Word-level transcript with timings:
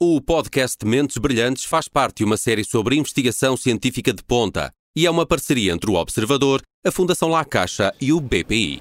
O 0.00 0.20
podcast 0.20 0.86
Mentes 0.86 1.18
Brilhantes 1.18 1.64
faz 1.64 1.88
parte 1.88 2.18
de 2.18 2.24
uma 2.24 2.36
série 2.36 2.62
sobre 2.64 2.94
investigação 2.94 3.56
científica 3.56 4.12
de 4.12 4.22
ponta 4.22 4.70
e 4.94 5.04
é 5.04 5.10
uma 5.10 5.26
parceria 5.26 5.72
entre 5.72 5.90
o 5.90 5.94
Observador, 5.94 6.62
a 6.86 6.92
Fundação 6.92 7.28
La 7.30 7.44
Caixa 7.44 7.92
e 8.00 8.12
o 8.12 8.20
BPI. 8.20 8.80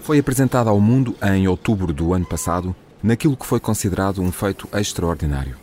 Foi 0.00 0.18
apresentada 0.18 0.70
ao 0.70 0.80
mundo 0.80 1.14
em 1.22 1.46
outubro 1.46 1.92
do 1.92 2.12
ano 2.12 2.26
passado, 2.26 2.74
naquilo 3.00 3.36
que 3.36 3.46
foi 3.46 3.60
considerado 3.60 4.20
um 4.20 4.32
feito 4.32 4.68
extraordinário. 4.72 5.56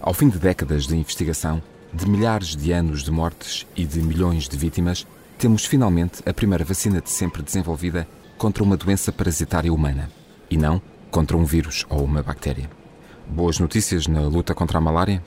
Ao 0.00 0.12
fim 0.12 0.28
de 0.28 0.40
décadas 0.40 0.84
de 0.84 0.96
investigação, 0.96 1.62
de 1.92 2.10
milhares 2.10 2.56
de 2.56 2.72
anos 2.72 3.04
de 3.04 3.12
mortes 3.12 3.64
e 3.76 3.84
de 3.84 4.02
milhões 4.02 4.48
de 4.48 4.56
vítimas, 4.56 5.06
temos 5.38 5.64
finalmente 5.64 6.20
a 6.26 6.34
primeira 6.34 6.64
vacina 6.64 7.00
de 7.00 7.10
sempre 7.10 7.44
desenvolvida 7.44 8.08
contra 8.36 8.64
uma 8.64 8.76
doença 8.76 9.12
parasitária 9.12 9.72
humana. 9.72 10.10
E 10.50 10.56
não 10.56 10.82
contra 11.12 11.36
um 11.36 11.44
vírus 11.44 11.86
ou 11.90 12.02
uma 12.02 12.22
bactéria. 12.22 12.68
Boas 13.28 13.60
notícias 13.60 14.08
na 14.08 14.22
luta 14.22 14.54
contra 14.54 14.78
a 14.78 14.80
malária? 14.80 15.22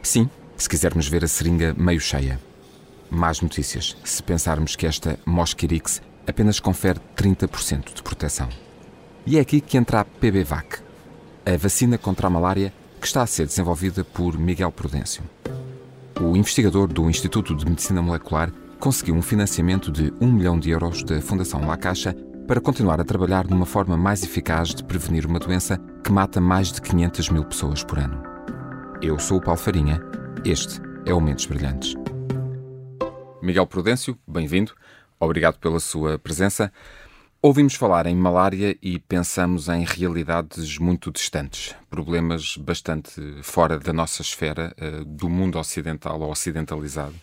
Sim, 0.00 0.30
se 0.56 0.68
quisermos 0.68 1.08
ver 1.08 1.24
a 1.24 1.28
seringa 1.28 1.74
meio 1.76 2.00
cheia. 2.00 2.40
Más 3.10 3.42
notícias, 3.42 3.96
se 4.04 4.22
pensarmos 4.22 4.76
que 4.76 4.86
esta 4.86 5.18
Mosquirix 5.26 6.00
apenas 6.26 6.60
confere 6.60 7.00
30% 7.16 7.92
de 7.92 8.02
proteção. 8.02 8.48
E 9.26 9.36
é 9.36 9.40
aqui 9.40 9.60
que 9.60 9.76
entra 9.76 10.00
a 10.00 10.04
PBVAC, 10.04 10.78
a 11.44 11.56
vacina 11.58 11.98
contra 11.98 12.28
a 12.28 12.30
malária 12.30 12.72
que 13.00 13.06
está 13.06 13.22
a 13.22 13.26
ser 13.26 13.46
desenvolvida 13.46 14.04
por 14.04 14.38
Miguel 14.38 14.70
Prudêncio. 14.70 15.22
O 16.20 16.36
investigador 16.36 16.86
do 16.86 17.10
Instituto 17.10 17.54
de 17.54 17.66
Medicina 17.66 18.00
Molecular 18.00 18.52
conseguiu 18.78 19.14
um 19.14 19.22
financiamento 19.22 19.90
de 19.90 20.12
1 20.20 20.32
milhão 20.32 20.58
de 20.58 20.70
euros 20.70 21.02
da 21.02 21.20
Fundação 21.20 21.66
La 21.66 21.76
Caixa 21.76 22.14
para 22.46 22.60
continuar 22.60 23.00
a 23.00 23.04
trabalhar 23.04 23.46
numa 23.46 23.64
forma 23.64 23.96
mais 23.96 24.22
eficaz 24.22 24.74
de 24.74 24.84
prevenir 24.84 25.24
uma 25.24 25.38
doença 25.38 25.78
que 26.04 26.12
mata 26.12 26.40
mais 26.40 26.70
de 26.70 26.80
500 26.82 27.30
mil 27.30 27.44
pessoas 27.44 27.82
por 27.82 27.98
ano. 27.98 28.22
Eu 29.00 29.18
sou 29.18 29.38
o 29.38 29.40
Paulo 29.40 29.58
Farinha, 29.58 30.00
este 30.44 30.78
é 31.06 31.14
o 31.14 31.20
Mentes 31.20 31.46
Brilhantes. 31.46 31.94
Miguel 33.42 33.66
Prudêncio, 33.66 34.18
bem-vindo, 34.28 34.74
obrigado 35.18 35.58
pela 35.58 35.80
sua 35.80 36.18
presença. 36.18 36.70
Ouvimos 37.40 37.74
falar 37.74 38.06
em 38.06 38.16
malária 38.16 38.76
e 38.82 38.98
pensamos 38.98 39.68
em 39.68 39.84
realidades 39.84 40.78
muito 40.78 41.10
distantes, 41.10 41.74
problemas 41.88 42.58
bastante 42.58 43.20
fora 43.42 43.78
da 43.78 43.92
nossa 43.92 44.20
esfera, 44.20 44.74
eh, 44.76 45.02
do 45.06 45.30
mundo 45.30 45.58
ocidental 45.58 46.20
ou 46.20 46.30
ocidentalizado. 46.30 47.14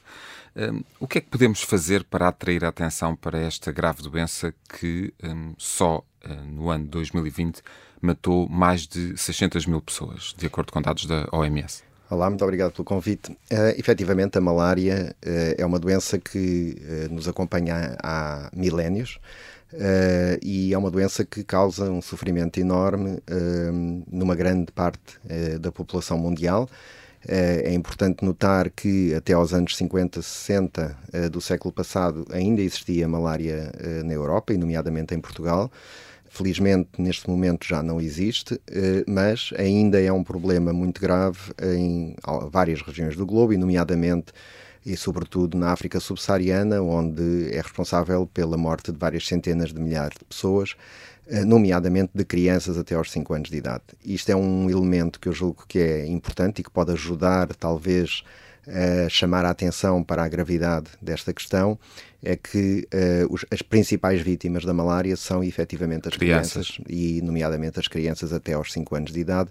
Um, 0.56 0.84
o 1.00 1.08
que 1.08 1.20
é 1.20 1.22
que 1.22 1.30
podemos 1.30 1.62
fazer 1.62 2.04
para 2.04 2.28
atrair 2.28 2.66
a 2.66 2.70
atenção 2.70 3.16
para 3.16 3.40
esta 3.40 3.72
grave 3.72 4.04
doença 4.04 4.54
que 4.78 5.14
um, 5.24 5.54
só 5.58 6.04
uh, 6.26 6.34
no 6.46 6.70
ano 6.70 6.86
2020 6.88 7.62
matou 8.02 8.50
mais 8.50 8.86
de 8.86 9.18
600 9.18 9.66
mil 9.66 9.82
pessoas, 9.82 10.34
de 10.38 10.46
acordo 10.46 10.74
com 10.74 10.82
dados 10.82 11.06
da 11.06 11.28
OMS? 11.32 11.84
Olá, 12.10 12.30
muito 12.30 12.44
obrigado 12.44 12.74
pelo 12.74 12.84
convite. 12.84 13.32
Uh, 13.32 13.72
efetivamente, 13.78 14.38
a 14.38 14.42
malária 14.42 15.16
uh, 15.26 15.56
é 15.58 15.66
uma 15.66 15.80
doença 15.80 16.20
que 16.20 16.76
uh, 16.82 17.14
nos 17.14 17.26
acompanha 17.30 17.96
há 18.04 18.50
milénios 18.54 19.18
uh, 19.72 20.38
e 20.42 20.74
é 20.74 20.78
uma 20.78 20.92
doença 20.92 21.24
que 21.24 21.42
causa 21.46 21.90
um 21.90 22.02
sofrimento 22.02 22.60
enorme 22.60 23.20
numa 24.12 24.36
grande 24.36 24.74
parte 24.74 25.18
da 25.62 25.72
população 25.72 26.18
mundial. 26.18 26.68
Eh, 27.28 27.64
é 27.66 27.74
importante 27.74 28.26
notar 28.26 28.70
que 28.72 29.14
até 29.14 29.34
aos 29.34 29.54
anos 29.54 29.78
50, 29.78 30.22
60 30.22 30.98
eh, 31.14 31.30
do 31.30 31.40
século 31.40 31.72
passado 31.72 32.26
ainda 32.32 32.62
existia 32.62 33.08
malária 33.08 33.72
eh, 33.80 34.04
na 34.04 34.14
Europa, 34.14 34.54
e 34.54 34.58
nomeadamente 34.58 35.14
em 35.14 35.20
Portugal. 35.20 35.72
Felizmente, 36.30 36.90
neste 36.98 37.30
momento 37.30 37.68
já 37.68 37.84
não 37.84 38.00
existe, 38.00 38.58
mas 39.06 39.50
ainda 39.58 40.02
é 40.02 40.14
um 40.14 40.24
problema 40.24 40.72
muito 40.72 41.02
grave 41.02 41.38
em 41.62 42.16
várias 42.50 42.82
regiões 42.82 43.18
do 43.18 43.26
globo, 43.26 43.52
e 43.52 43.58
nomeadamente 43.58 44.32
e 44.86 44.98
sobretudo 44.98 45.58
na 45.58 45.72
África 45.72 46.00
subsaariana, 46.00 46.82
onde 46.82 47.52
é 47.52 47.62
responsável 47.62 48.26
pela 48.26 48.58
morte 48.58 48.92
de 48.92 48.98
várias 48.98 49.28
centenas 49.28 49.74
de 49.74 49.80
milhares 49.80 50.18
de 50.18 50.26
pessoas 50.26 50.76
eh, 51.28 51.46
nomeadamente 51.46 52.12
de 52.14 52.26
crianças 52.26 52.78
até 52.78 52.96
aos 52.96 53.12
5 53.12 53.34
anos 53.34 53.50
de 53.50 53.58
idade. 53.58 53.84
Isto 54.04 54.32
é 54.32 54.36
um 54.36 54.70
elemento 54.70 55.20
que 55.20 55.30
eu 55.30 55.34
julgo 55.34 55.64
que 55.68 55.80
é 55.80 56.06
importante 56.06 56.60
e 56.60 56.64
que 56.64 56.70
pode 56.70 56.92
ajudar, 56.92 57.56
talvez, 57.56 58.24
a 58.68 59.10
chamar 59.10 59.46
a 59.46 59.50
atenção 59.50 60.04
para 60.04 60.24
a 60.24 60.28
gravidade 60.28 60.88
desta 61.02 61.34
questão, 61.34 61.80
é 62.24 62.36
que 62.36 62.88
uh, 62.94 63.34
os, 63.34 63.46
as 63.50 63.62
principais 63.62 64.22
vítimas 64.22 64.64
da 64.64 64.74
malária 64.74 65.16
são 65.16 65.44
efetivamente 65.44 66.08
as 66.08 66.16
crianças. 66.16 66.72
crianças. 66.72 66.86
e 66.88 67.22
nomeadamente 67.22 67.80
as 67.80 67.88
crianças 67.88 68.32
até 68.32 68.54
aos 68.54 68.72
5 68.72 68.96
anos 68.96 69.12
de 69.12 69.20
idade, 69.20 69.50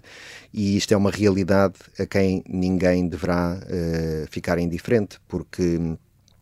e 0.53 0.77
isto 0.77 0.93
é 0.93 0.97
uma 0.97 1.11
realidade 1.11 1.75
a 1.99 2.05
quem 2.05 2.43
ninguém 2.47 3.07
deverá 3.07 3.59
uh, 3.61 4.27
ficar 4.29 4.57
indiferente, 4.57 5.19
porque 5.27 5.79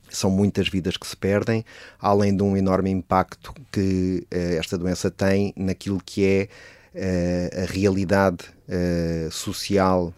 são 0.10 0.30
muitas 0.30 0.68
vidas 0.68 0.98
que 0.98 1.08
se 1.08 1.16
perdem, 1.16 1.64
além 2.00 2.36
de 2.36 2.44
um 2.44 2.58
enorme 2.58 2.90
impacto 2.90 3.54
que 3.72 4.26
uh, 4.34 4.60
esta 4.60 4.78
doença 4.78 5.10
tem 5.10 5.54
naquilo 5.56 6.02
que 6.04 6.26
é 6.26 6.48
a 6.94 7.72
realidade 7.72 8.46
uh, 8.68 9.32
social, 9.32 10.14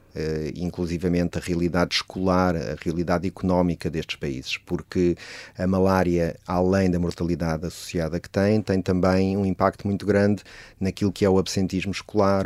inclusivamente 0.55 1.37
a 1.37 1.41
realidade 1.41 1.95
escolar, 1.95 2.53
a 2.55 2.75
realidade 2.83 3.25
económica 3.25 3.89
destes 3.89 4.17
países, 4.17 4.57
porque 4.57 5.15
a 5.57 5.65
malária, 5.65 6.37
além 6.45 6.91
da 6.91 6.99
mortalidade 6.99 7.65
associada 7.65 8.19
que 8.19 8.29
tem, 8.29 8.61
tem 8.61 8.81
também 8.81 9.37
um 9.37 9.45
impacto 9.45 9.87
muito 9.87 10.05
grande 10.05 10.43
naquilo 10.77 11.13
que 11.13 11.23
é 11.23 11.29
o 11.29 11.39
absentismo 11.39 11.93
escolar, 11.93 12.45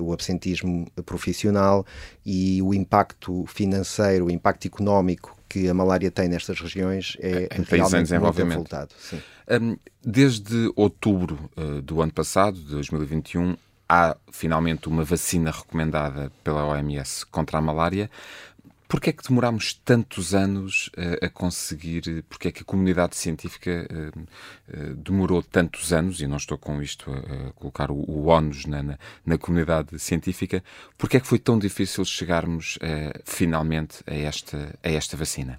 o 0.00 0.10
absentismo 0.10 0.86
profissional 1.04 1.84
e 2.24 2.62
o 2.62 2.72
impacto 2.72 3.44
financeiro, 3.46 4.26
o 4.26 4.30
impacto 4.30 4.66
económico 4.66 5.35
que 5.56 5.68
a 5.70 5.74
malária 5.74 6.10
tem 6.10 6.28
nestas 6.28 6.60
regiões 6.60 7.16
é 7.18 7.48
em 7.58 7.62
realmente 7.62 8.14
em 8.14 8.18
muito 8.18 8.42
avultado. 8.42 8.94
Um, 9.48 9.76
desde 10.04 10.70
outubro 10.76 11.50
uh, 11.56 11.80
do 11.80 12.02
ano 12.02 12.12
passado, 12.12 12.58
de 12.58 12.70
2021, 12.72 13.56
há 13.88 14.14
finalmente 14.30 14.86
uma 14.86 15.02
vacina 15.02 15.50
recomendada 15.50 16.30
pela 16.44 16.66
OMS 16.66 17.24
contra 17.24 17.56
a 17.56 17.62
malária. 17.62 18.10
Porquê 18.88 19.10
é 19.10 19.12
que 19.12 19.26
demorámos 19.26 19.74
tantos 19.84 20.34
anos 20.34 20.88
uh, 20.96 21.24
a 21.24 21.28
conseguir, 21.28 22.24
porquê 22.28 22.48
é 22.48 22.52
que 22.52 22.62
a 22.62 22.64
comunidade 22.64 23.16
científica 23.16 23.86
uh, 23.90 24.20
uh, 24.20 24.94
demorou 24.94 25.42
tantos 25.42 25.92
anos, 25.92 26.20
e 26.20 26.26
não 26.26 26.36
estou 26.36 26.56
com 26.56 26.80
isto 26.80 27.10
a, 27.10 27.48
a 27.48 27.52
colocar 27.52 27.90
o, 27.90 27.96
o 27.96 28.40
na, 28.68 28.82
na, 28.82 28.98
na, 29.24 29.38
comunidade 29.38 29.98
científica, 29.98 30.62
porquê 30.96 31.16
é 31.16 31.20
que 31.20 31.26
foi 31.26 31.38
tão 31.38 31.58
difícil 31.58 32.04
chegarmos 32.04 32.78
finalmente 33.24 34.02
a 34.06 34.14
esta, 34.14 34.78
a 34.82 34.90
esta 34.90 35.16
vacina? 35.16 35.56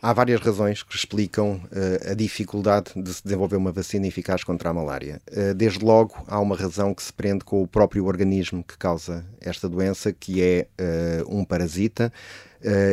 Há 0.00 0.12
várias 0.12 0.40
razões 0.40 0.84
que 0.84 0.94
explicam 0.94 1.54
uh, 1.56 2.12
a 2.12 2.14
dificuldade 2.14 2.92
de 2.94 3.12
se 3.12 3.20
desenvolver 3.24 3.56
uma 3.56 3.72
vacina 3.72 4.06
eficaz 4.06 4.44
contra 4.44 4.70
a 4.70 4.72
malária. 4.72 5.20
Uh, 5.28 5.52
desde 5.54 5.84
logo, 5.84 6.14
há 6.28 6.38
uma 6.38 6.54
razão 6.54 6.94
que 6.94 7.02
se 7.02 7.12
prende 7.12 7.44
com 7.44 7.64
o 7.64 7.66
próprio 7.66 8.04
organismo 8.06 8.62
que 8.62 8.78
causa 8.78 9.26
esta 9.40 9.68
doença, 9.68 10.12
que 10.12 10.40
é 10.40 10.68
uh, 10.80 11.36
um 11.36 11.44
parasita. 11.44 12.12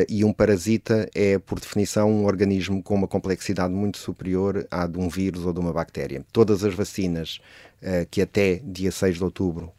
e 0.08 0.24
um 0.24 0.32
parasita 0.32 1.08
é, 1.12 1.38
por 1.40 1.58
definição, 1.58 2.08
um 2.08 2.24
organismo 2.24 2.80
com 2.82 2.94
uma 2.94 3.08
complexidade 3.08 3.74
muito 3.74 3.98
superior 3.98 4.66
à 4.70 4.86
de 4.86 4.98
um 4.98 5.08
vírus 5.08 5.44
ou 5.44 5.52
de 5.52 5.58
uma 5.58 5.72
bactéria. 5.72 6.24
Todas 6.32 6.62
as 6.62 6.72
vacinas 6.72 7.40
que 8.12 8.22
até 8.22 8.60
dia 8.64 8.92
6 8.92 9.16
de 9.16 9.24
outubro 9.24 9.72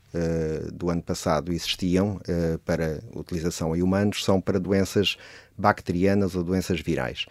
do 0.73 0.89
ano 0.89 1.01
passado 1.01 1.53
existiam 1.53 2.19
para 2.65 3.01
utilização 3.15 3.73
em 3.77 3.81
humanos 3.81 4.25
são 4.25 4.41
para 4.41 4.59
doenças 4.59 5.17
bacterianas 5.57 6.35
ou 6.35 6.43
doenças 6.43 6.79
virais. 6.79 7.25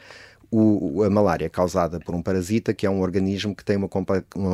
O, 0.49 1.03
a 1.03 1.11
malária 1.11 1.45
é 1.45 1.49
causada 1.49 1.99
por 1.99 2.15
um 2.15 2.23
parasita, 2.23 2.73
que 2.73 2.87
é 2.87 2.91
um 2.91 3.01
organismo 3.01 3.55
que 3.55 3.65
tem 3.65 3.77
uma, 3.77 3.89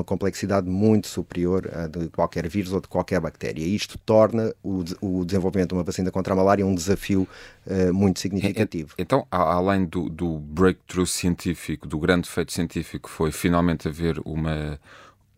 complexidade 0.05 0.69
muito 0.69 1.07
superior 1.07 1.71
a 1.73 1.87
de 1.87 2.09
qualquer 2.09 2.49
vírus 2.49 2.73
ou 2.73 2.81
de 2.81 2.89
qualquer 2.89 3.21
bactéria. 3.21 3.63
Isto 3.63 3.99
torna 3.99 4.55
o, 4.63 4.83
o 5.03 5.25
desenvolvimento 5.25 5.69
de 5.71 5.75
uma 5.75 5.83
vacina 5.83 6.11
contra 6.11 6.33
a 6.33 6.37
malária 6.37 6.67
um 6.67 6.75
desafio 6.75 7.29
uh, 7.67 7.93
muito 7.93 8.21
significativo. 8.21 8.95
Então, 8.97 9.27
além 9.31 9.85
do, 9.85 10.09
do 10.09 10.39
breakthrough 10.39 11.07
científico, 11.07 11.87
do 11.87 11.99
grande 11.99 12.29
feito 12.29 12.53
científico, 12.53 13.11
foi 13.11 13.31
finalmente 13.31 13.87
haver 13.87 14.19
uma 14.25 14.81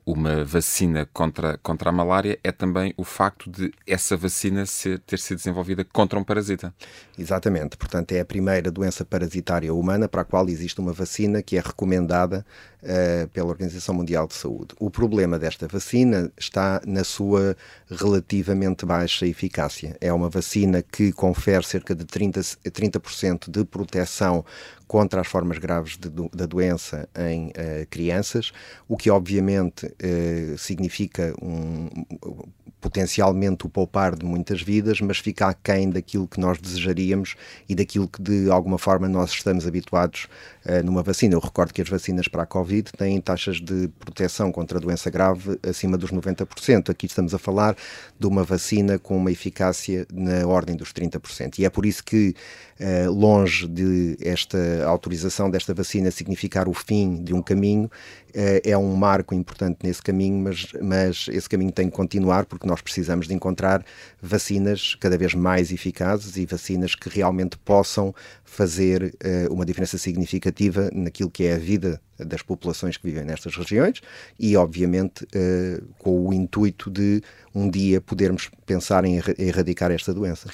uma 0.06 0.44
vacina 0.44 1.08
contra, 1.12 1.56
contra 1.58 1.88
a 1.88 1.92
malária 1.92 2.38
é 2.44 2.52
também 2.52 2.92
o 2.96 3.04
facto 3.04 3.50
de 3.50 3.72
essa 3.86 4.16
vacina 4.16 4.66
ser, 4.66 4.98
ter 5.00 5.18
sido 5.18 5.38
desenvolvida 5.38 5.84
contra 5.84 6.18
um 6.18 6.24
parasita. 6.24 6.74
Exatamente. 7.18 7.76
Portanto, 7.76 8.12
é 8.12 8.20
a 8.20 8.24
primeira 8.24 8.70
doença 8.70 9.04
parasitária 9.04 9.72
humana 9.72 10.08
para 10.08 10.22
a 10.22 10.24
qual 10.24 10.48
existe 10.48 10.80
uma 10.80 10.92
vacina 10.92 11.42
que 11.42 11.56
é 11.56 11.60
recomendada 11.60 12.44
uh, 12.82 13.28
pela 13.28 13.48
Organização 13.48 13.94
Mundial 13.94 14.26
de 14.26 14.34
Saúde. 14.34 14.74
O 14.78 14.90
problema 14.90 15.38
desta 15.38 15.66
vacina 15.66 16.30
está 16.36 16.82
na 16.86 17.02
sua 17.02 17.56
relativamente 17.90 18.84
baixa 18.84 19.26
eficácia. 19.26 19.96
É 20.00 20.12
uma 20.12 20.28
vacina 20.28 20.82
que 20.82 21.12
confere 21.12 21.64
cerca 21.64 21.94
de 21.94 22.04
30%, 22.04 22.58
30 22.70 23.00
de 23.50 23.64
proteção 23.64 24.44
contra 24.86 25.20
as 25.20 25.26
formas 25.26 25.58
graves 25.58 25.96
de, 25.96 26.10
da 26.32 26.46
doença 26.46 27.08
em 27.16 27.48
uh, 27.48 27.86
crianças, 27.90 28.52
o 28.88 28.96
que 28.96 29.10
obviamente 29.10 29.86
uh, 29.86 30.58
significa 30.58 31.34
um 31.40 31.88
potencialmente 32.84 33.64
o 33.64 33.68
poupar 33.70 34.14
de 34.14 34.26
muitas 34.26 34.60
vidas, 34.60 35.00
mas 35.00 35.16
fica 35.16 35.46
aquém 35.46 35.88
daquilo 35.88 36.28
que 36.28 36.38
nós 36.38 36.60
desejaríamos 36.60 37.34
e 37.66 37.74
daquilo 37.74 38.06
que 38.06 38.20
de 38.20 38.50
alguma 38.50 38.76
forma 38.76 39.08
nós 39.08 39.30
estamos 39.30 39.66
habituados 39.66 40.28
numa 40.84 41.02
vacina. 41.02 41.34
Eu 41.34 41.40
recordo 41.40 41.72
que 41.72 41.82
as 41.82 41.88
vacinas 41.88 42.28
para 42.28 42.42
a 42.42 42.46
Covid 42.46 42.90
têm 42.96 43.20
taxas 43.20 43.60
de 43.60 43.88
proteção 43.98 44.50
contra 44.50 44.78
a 44.78 44.80
doença 44.80 45.10
grave 45.10 45.58
acima 45.62 45.98
dos 45.98 46.10
90%. 46.10 46.90
Aqui 46.90 47.06
estamos 47.06 47.34
a 47.34 47.38
falar 47.38 47.76
de 48.18 48.26
uma 48.26 48.42
vacina 48.44 48.98
com 48.98 49.16
uma 49.16 49.30
eficácia 49.30 50.06
na 50.12 50.46
ordem 50.46 50.74
dos 50.74 50.92
30%. 50.92 51.58
E 51.58 51.64
é 51.64 51.70
por 51.70 51.84
isso 51.84 52.02
que, 52.02 52.34
uh, 52.80 53.10
longe 53.10 53.68
de 53.68 54.16
esta 54.20 54.84
autorização 54.86 55.50
desta 55.50 55.74
vacina 55.74 56.10
significar 56.10 56.68
o 56.68 56.72
fim 56.72 57.22
de 57.22 57.34
um 57.34 57.42
caminho, 57.42 57.84
uh, 57.84 58.60
é 58.64 58.76
um 58.76 58.94
marco 58.94 59.34
importante 59.34 59.78
nesse 59.82 60.02
caminho, 60.02 60.38
mas, 60.38 60.66
mas 60.80 61.26
esse 61.30 61.48
caminho 61.48 61.72
tem 61.72 61.90
que 61.90 61.96
continuar 61.96 62.46
porque 62.46 62.66
nós 62.66 62.80
precisamos 62.80 63.28
de 63.28 63.34
encontrar 63.34 63.84
vacinas 64.22 64.94
cada 64.98 65.18
vez 65.18 65.34
mais 65.34 65.70
eficazes 65.70 66.36
e 66.36 66.46
vacinas 66.46 66.94
que 66.94 67.08
realmente 67.08 67.58
possam 67.58 68.14
fazer 68.44 69.14
uma 69.50 69.64
diferença 69.64 69.98
significativa 69.98 70.53
naquilo 70.92 71.30
que 71.30 71.44
é 71.44 71.54
a 71.54 71.58
vida 71.58 72.00
das 72.18 72.42
populações 72.42 72.96
que 72.96 73.06
vivem 73.06 73.24
nestas 73.24 73.56
regiões 73.56 74.00
e, 74.38 74.56
obviamente, 74.56 75.24
uh, 75.24 75.84
com 75.98 76.28
o 76.28 76.32
intuito 76.32 76.90
de 76.90 77.22
um 77.54 77.68
dia 77.68 78.00
podermos 78.00 78.50
pensar 78.64 79.04
em 79.04 79.20
erradicar 79.38 79.90
esta 79.90 80.14
doença. 80.14 80.48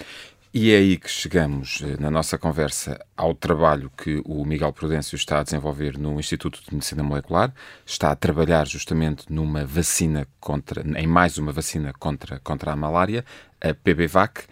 E 0.52 0.72
é 0.72 0.78
aí 0.78 0.96
que 0.96 1.08
chegamos 1.08 1.80
eh, 1.80 1.96
na 2.00 2.10
nossa 2.10 2.36
conversa 2.36 2.98
ao 3.16 3.32
trabalho 3.32 3.88
que 3.96 4.20
o 4.24 4.44
Miguel 4.44 4.72
Prudêncio 4.72 5.14
está 5.14 5.38
a 5.38 5.44
desenvolver 5.44 5.96
no 5.96 6.18
Instituto 6.18 6.60
de 6.60 6.74
Medicina 6.74 7.04
Molecular. 7.04 7.54
Está 7.86 8.10
a 8.10 8.16
trabalhar 8.16 8.66
justamente 8.66 9.32
numa 9.32 9.64
vacina 9.64 10.26
contra, 10.40 10.82
em 10.98 11.06
mais 11.06 11.38
uma 11.38 11.52
vacina 11.52 11.92
contra, 11.92 12.40
contra 12.40 12.72
a 12.72 12.76
malária, 12.76 13.24
a 13.60 13.74
PBVAC. 13.74 14.44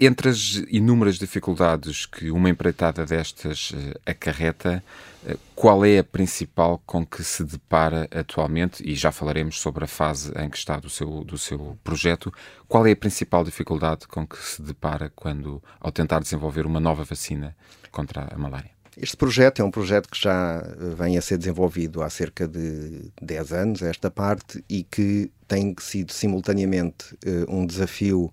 Entre 0.00 0.28
as 0.28 0.56
inúmeras 0.68 1.18
dificuldades 1.18 2.04
que 2.04 2.30
uma 2.30 2.50
empreitada 2.50 3.06
destas 3.06 3.70
uh, 3.70 4.00
acarreta, 4.04 4.82
uh, 5.24 5.38
qual 5.54 5.84
é 5.84 5.98
a 5.98 6.04
principal 6.04 6.82
com 6.84 7.06
que 7.06 7.22
se 7.22 7.44
depara 7.44 8.08
atualmente? 8.12 8.82
E 8.84 8.96
já 8.96 9.12
falaremos 9.12 9.60
sobre 9.60 9.84
a 9.84 9.86
fase 9.86 10.32
em 10.36 10.50
que 10.50 10.56
está 10.56 10.80
do 10.80 10.90
seu, 10.90 11.22
do 11.22 11.38
seu 11.38 11.78
projeto. 11.84 12.32
Qual 12.66 12.84
é 12.86 12.90
a 12.90 12.96
principal 12.96 13.44
dificuldade 13.44 14.08
com 14.08 14.26
que 14.26 14.36
se 14.36 14.60
depara 14.60 15.12
quando, 15.14 15.62
ao 15.80 15.92
tentar 15.92 16.18
desenvolver 16.18 16.66
uma 16.66 16.80
nova 16.80 17.04
vacina 17.04 17.56
contra 17.92 18.28
a 18.34 18.36
malária? 18.36 18.73
Este 18.96 19.16
projeto 19.16 19.60
é 19.60 19.64
um 19.64 19.70
projeto 19.70 20.08
que 20.08 20.20
já 20.20 20.62
eh, 20.64 20.94
vem 20.96 21.18
a 21.18 21.22
ser 21.22 21.38
desenvolvido 21.38 22.02
há 22.02 22.10
cerca 22.10 22.46
de 22.46 23.10
10 23.20 23.52
anos, 23.52 23.82
esta 23.82 24.10
parte, 24.10 24.64
e 24.68 24.84
que 24.84 25.30
tem 25.48 25.74
sido 25.80 26.12
simultaneamente 26.12 27.16
um 27.48 27.66
desafio 27.66 28.32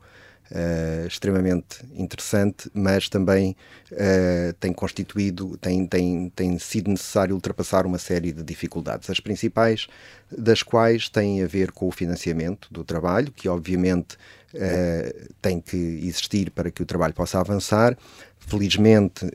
uh, 0.52 1.08
extremamente 1.08 1.84
interessante, 1.96 2.70
mas 2.74 3.10
também 3.10 3.56
uh, 3.92 4.54
tem 4.60 4.74
constituído, 4.74 5.58
tem, 5.58 5.86
tem, 5.88 6.30
tem 6.36 6.60
sido 6.60 6.90
necessário 6.90 7.34
ultrapassar 7.34 7.86
uma 7.86 7.98
série 7.98 8.32
de 8.32 8.44
dificuldades. 8.44 9.10
As 9.10 9.20
principais 9.20 9.88
das 10.30 10.62
quais 10.62 11.10
têm 11.10 11.44
a 11.44 11.48
ver 11.48 11.72
com 11.72 11.88
o 11.88 11.92
financiamento 11.92 12.68
do 12.72 12.84
trabalho, 12.84 13.32
que 13.32 13.50
obviamente 13.50 14.16
uh, 14.54 15.34
tem 15.42 15.60
que 15.60 15.78
existir 15.78 16.52
para 16.52 16.70
que 16.70 16.84
o 16.84 16.86
trabalho 16.86 17.14
possa 17.14 17.40
avançar. 17.40 17.98
Felizmente, 18.48 19.26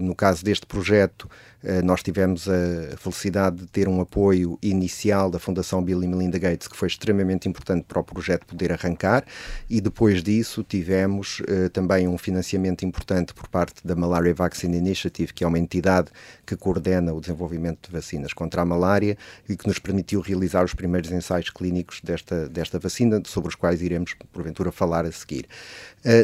no 0.00 0.14
caso 0.14 0.44
deste 0.44 0.66
projeto, 0.66 1.28
eh, 1.66 1.82
nós 1.82 2.00
tivemos 2.00 2.48
a 2.48 2.96
felicidade 2.96 3.56
de 3.56 3.66
ter 3.66 3.88
um 3.88 4.00
apoio 4.00 4.56
inicial 4.62 5.28
da 5.28 5.38
Fundação 5.38 5.82
Bill 5.82 6.02
e 6.02 6.06
Melinda 6.06 6.38
Gates, 6.38 6.68
que 6.68 6.76
foi 6.76 6.86
extremamente 6.86 7.48
importante 7.48 7.84
para 7.88 7.98
o 7.98 8.04
projeto 8.04 8.46
poder 8.46 8.72
arrancar, 8.72 9.24
e 9.68 9.80
depois 9.80 10.22
disso 10.22 10.62
tivemos 10.62 11.40
uh, 11.40 11.68
também 11.70 12.06
um 12.06 12.16
financiamento 12.16 12.84
importante 12.84 13.34
por 13.34 13.48
parte 13.48 13.84
da 13.84 13.96
Malaria 13.96 14.32
Vaccine 14.32 14.76
Initiative, 14.76 15.32
que 15.34 15.42
é 15.42 15.46
uma 15.46 15.58
entidade 15.58 16.08
que 16.46 16.56
coordena 16.56 17.12
o 17.12 17.20
desenvolvimento 17.20 17.88
de 17.88 17.92
vacinas 17.92 18.32
contra 18.32 18.62
a 18.62 18.64
malária 18.64 19.18
e 19.48 19.56
que 19.56 19.66
nos 19.66 19.80
permitiu 19.80 20.20
realizar 20.20 20.64
os 20.64 20.72
primeiros 20.72 21.10
ensaios 21.10 21.50
clínicos 21.50 22.00
desta, 22.00 22.48
desta 22.48 22.78
vacina, 22.78 23.20
sobre 23.26 23.48
os 23.48 23.56
quais 23.56 23.82
iremos, 23.82 24.14
porventura, 24.32 24.70
falar 24.70 25.04
a 25.04 25.10
seguir. 25.10 25.46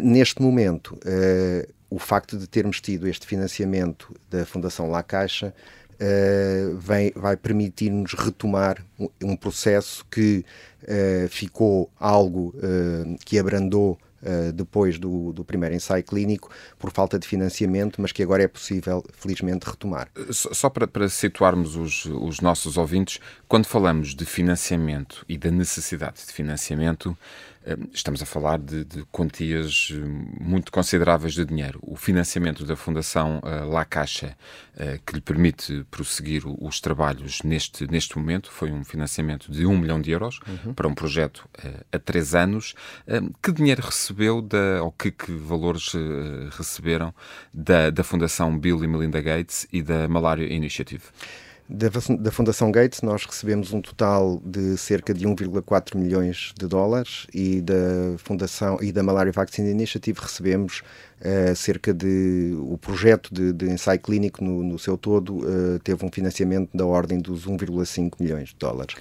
Neste 0.02 0.40
momento, 0.40 0.99
o 1.94 1.99
facto 1.99 2.39
de 2.39 2.47
termos 2.47 2.81
tido 2.81 3.06
este 3.06 3.27
financiamento 3.27 4.15
da 4.31 4.47
Fundação 4.47 4.91
La 4.91 5.03
Caixa 5.03 5.55
uh, 5.93 6.77
vem, 6.77 7.12
vai 7.15 7.37
permitir-nos 7.37 8.15
retomar 8.15 8.83
um, 8.99 9.09
um, 9.23 9.37
processo 9.37 10.05
que 10.11 10.43
uh, 10.85 11.29
ficou 11.29 11.91
algo 12.00 12.55
uh, 12.56 13.19
que 13.25 13.39
abrandou 13.39 13.99
depois 14.55 15.00
do, 15.00 15.33
do, 15.33 15.44
primeiro 15.44 15.75
ensaio 15.75 16.05
clínico 16.05 16.49
por 16.79 16.93
falta 16.93 17.19
de 17.19 17.27
financiamento, 17.27 18.00
mas 18.00 18.12
que 18.12 18.23
agora 18.23 18.44
é 18.44 18.47
possível, 18.47 19.05
felizmente, 19.15 19.69
retomar. 19.69 20.09
Só 20.31 20.71
para, 20.71 20.87
para 20.87 21.09
situarmos 21.09 21.75
os, 21.75 22.05
os, 22.05 22.39
nossos 22.39 22.77
ouvintes, 22.77 23.19
quando 23.49 23.67
falamos 23.67 24.15
de 24.15 24.25
financiamento 24.25 25.27
e 25.29 25.37
da 25.37 25.50
necessidade 25.50 26.25
de 26.25 26.33
financiamento, 26.33 27.19
estamos 27.93 28.23
a 28.23 28.26
falar 28.26 28.59
de, 28.59 28.85
de, 28.85 29.05
quantias 29.05 29.93
eh, 29.93 29.97
muito 30.41 30.73
consideráveis 30.73 31.35
de 31.35 31.44
dinheiro. 31.44 31.79
O 31.82 31.97
financiamento 31.97 32.64
da 32.64 32.75
Fundação 32.75 33.41
uh, 33.41 33.69
La 33.70 33.85
Caixa, 33.85 34.37
uh, 34.75 35.00
que 35.06 35.14
lhe 35.14 35.20
permite 35.20 35.85
prosseguir 35.91 36.43
os 36.47 36.81
trabalhos 36.81 37.43
neste, 37.43 37.87
neste 37.87 38.19
momento, 38.19 38.50
foi 38.50 38.73
um 38.73 38.85
financiamento 38.85 39.50
de 39.50 39.64
um 39.64 39.79
milhão 39.79 40.00
de 40.00 40.11
euros 40.11 40.41
uhum. 40.47 40.75
para 40.75 40.88
um 40.88 40.94
projeto 40.94 41.49
uh, 41.64 41.85
a 41.93 41.99
três 41.99 42.35
anos. 42.35 42.75
que 43.43 43.53
dinheiro 43.53 43.82
recebeu, 43.82 44.43
da, 44.43 44.82
ou 44.82 44.91
que, 44.91 45.11
que 45.11 45.32
valores 45.32 45.93
receberam 46.53 47.15
da, 47.53 47.91
da 47.91 48.03
Fundação 48.03 48.58
Bill 48.58 48.82
e 48.82 48.88
Melinda 48.88 49.20
Gates 49.20 49.67
e 49.73 49.82
da 49.82 50.08
Malaria 50.08 50.53
Initiative? 50.53 51.05
Da, 51.75 51.89
da, 52.19 52.31
Fundação 52.31 52.71
Gates, 52.71 53.01
nós 53.01 53.25
recebemos 53.25 53.73
um 53.73 53.81
total 53.81 54.43
de 54.45 54.77
cerca 54.77 55.15
de 55.15 55.27
1,4 55.27 55.97
milhões 55.97 56.53
de 56.59 56.67
dólares 56.67 57.27
e 57.33 57.63
da 57.63 58.19
Fundação 58.19 58.77
e 58.83 58.93
da 58.93 59.03
Malaria 59.03 59.33
Vaccine 59.33 59.71
Initiative 59.71 60.21
recebemos 60.21 60.83
uh, 61.23 61.57
cerca 61.57 61.95
de. 61.95 62.55
O 62.59 62.77
projeto 62.77 63.33
de, 63.33 63.55
de 63.55 63.71
ensaio 63.71 63.99
clínico 63.99 64.45
no, 64.45 64.63
no 64.63 64.79
seu 64.79 64.99
todo 64.99 65.39
uh, 65.39 65.79
teve 65.83 66.05
um 66.05 66.13
financiamento 66.13 66.77
da 66.77 66.85
ordem 66.85 67.19
dos 67.19 67.47
1,5 67.47 68.17
milhões 68.21 68.51
de 68.51 68.57
dólares. 68.59 68.95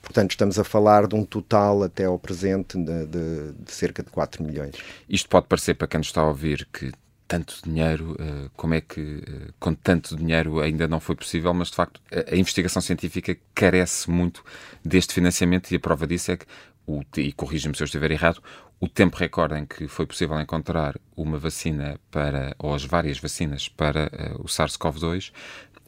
Portanto, 0.00 0.30
estamos 0.30 0.58
a 0.58 0.64
falar 0.64 1.06
de 1.06 1.14
um 1.14 1.26
total 1.26 1.82
até 1.82 2.06
ao 2.06 2.18
presente 2.18 2.78
de, 2.78 3.06
de, 3.06 3.52
de, 3.52 3.70
cerca 3.70 4.02
de 4.02 4.08
4 4.10 4.42
milhões. 4.42 4.76
Isto 5.06 5.28
pode 5.28 5.46
parecer 5.46 5.74
para 5.74 5.88
quem 5.88 5.98
nos 5.98 6.06
está 6.06 6.22
a 6.22 6.28
ouvir 6.28 6.66
que 6.72 6.90
tanto 7.34 7.60
dinheiro, 7.64 8.12
uh, 8.12 8.48
como 8.56 8.74
é 8.74 8.80
que 8.80 9.00
uh, 9.00 9.52
com 9.58 9.74
tanto 9.74 10.14
dinheiro 10.16 10.60
ainda 10.60 10.86
não 10.86 11.00
foi 11.00 11.16
possível, 11.16 11.52
mas 11.52 11.68
de 11.68 11.74
facto 11.74 12.00
a, 12.30 12.36
investigação 12.36 12.80
científica 12.80 13.36
carece 13.52 14.08
muito 14.08 14.44
deste 14.84 15.12
financiamento 15.12 15.72
e 15.72 15.76
a 15.76 15.80
prova 15.80 16.06
disso 16.06 16.30
é 16.30 16.36
que, 16.36 16.46
o, 16.86 17.02
e 17.16 17.32
corrija-me 17.32 17.74
se 17.74 17.82
eu 17.82 17.86
estiver 17.86 18.12
errado, 18.12 18.40
o 18.78 18.88
tempo 18.88 19.16
recorde 19.16 19.56
em 19.56 19.66
que 19.66 19.88
foi 19.88 20.06
possível 20.06 20.40
encontrar 20.40 20.94
uma 21.16 21.36
vacina 21.36 21.98
para, 22.08 22.54
ou 22.56 22.72
as 22.72 22.84
várias 22.84 23.18
vacinas 23.18 23.68
para 23.68 24.06
uh, 24.06 24.40
o 24.40 24.44
SARS-CoV-2 24.44 25.32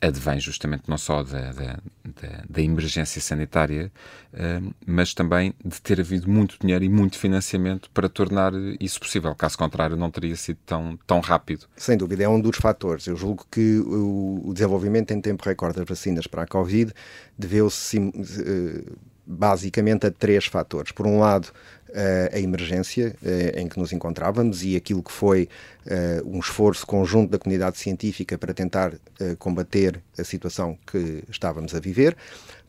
advém 0.01 0.39
justamente 0.39 0.85
não 0.89 0.99
só 0.99 1.23
da, 1.23 1.53
da, 1.53 1.79
da, 2.05 2.45
da 2.49 2.63
emergência 2.63 3.21
sanitária, 3.21 3.91
uh, 4.33 4.75
mas 4.87 5.15
também 5.15 5.55
de 5.65 5.81
ter 5.81 6.01
havido 6.01 6.29
muito 6.31 6.57
dinheiro 6.61 6.85
e 6.85 6.89
muito 6.89 7.19
financiamento 7.19 7.91
para 7.91 8.09
tornar 8.09 8.53
isso 8.81 9.01
possível. 9.01 9.35
Caso 9.35 9.57
contrário, 9.57 9.97
não 9.97 10.11
teria 10.11 10.37
sido 10.37 10.59
tão, 10.67 10.99
tão 11.07 11.21
rápido. 11.21 11.67
Sem 11.77 11.97
dúvida, 11.97 12.25
é 12.25 12.29
um 12.29 12.41
dos 12.41 12.57
fatores. 12.57 13.07
Eu 13.07 13.17
julgo 13.17 13.47
que 13.51 13.79
o, 13.79 14.43
o 14.45 14.55
desenvolvimento 14.55 15.13
em 15.13 15.21
tempo 15.21 15.45
recorde 15.45 15.77
das 15.77 15.89
vacinas 15.89 16.27
para 16.27 16.43
a 16.43 16.47
Covid 16.47 16.93
deveu-se. 17.39 17.99
Uh, 17.99 18.97
basicamente 19.27 20.07
a 20.07 20.11
três 20.11 20.47
fatores. 20.47 20.93
Por 20.93 21.07
um 21.07 21.19
lado, 21.19 21.49
a 22.33 22.39
emergência 22.39 23.17
uh, 23.23 23.59
em 23.59 23.69
que 23.69 23.79
nos 23.79 23.93
encontrávamos 23.93 24.63
e 24.65 24.77
aquilo 24.77 25.03
que 25.03 25.13
foi 25.13 25.49
uh, 25.87 26.29
um 26.29 26.39
esforço 26.39 26.87
conjunto 26.87 27.31
da 27.31 27.39
comunidade 27.39 27.79
científica 27.79 28.37
para 28.37 28.53
tentar 28.53 28.95
combater 29.39 30.03
a 30.19 30.25
situação 30.25 30.79
que 30.87 31.25
estávamos 31.31 31.75
a 31.75 31.81
viver. 31.81 32.17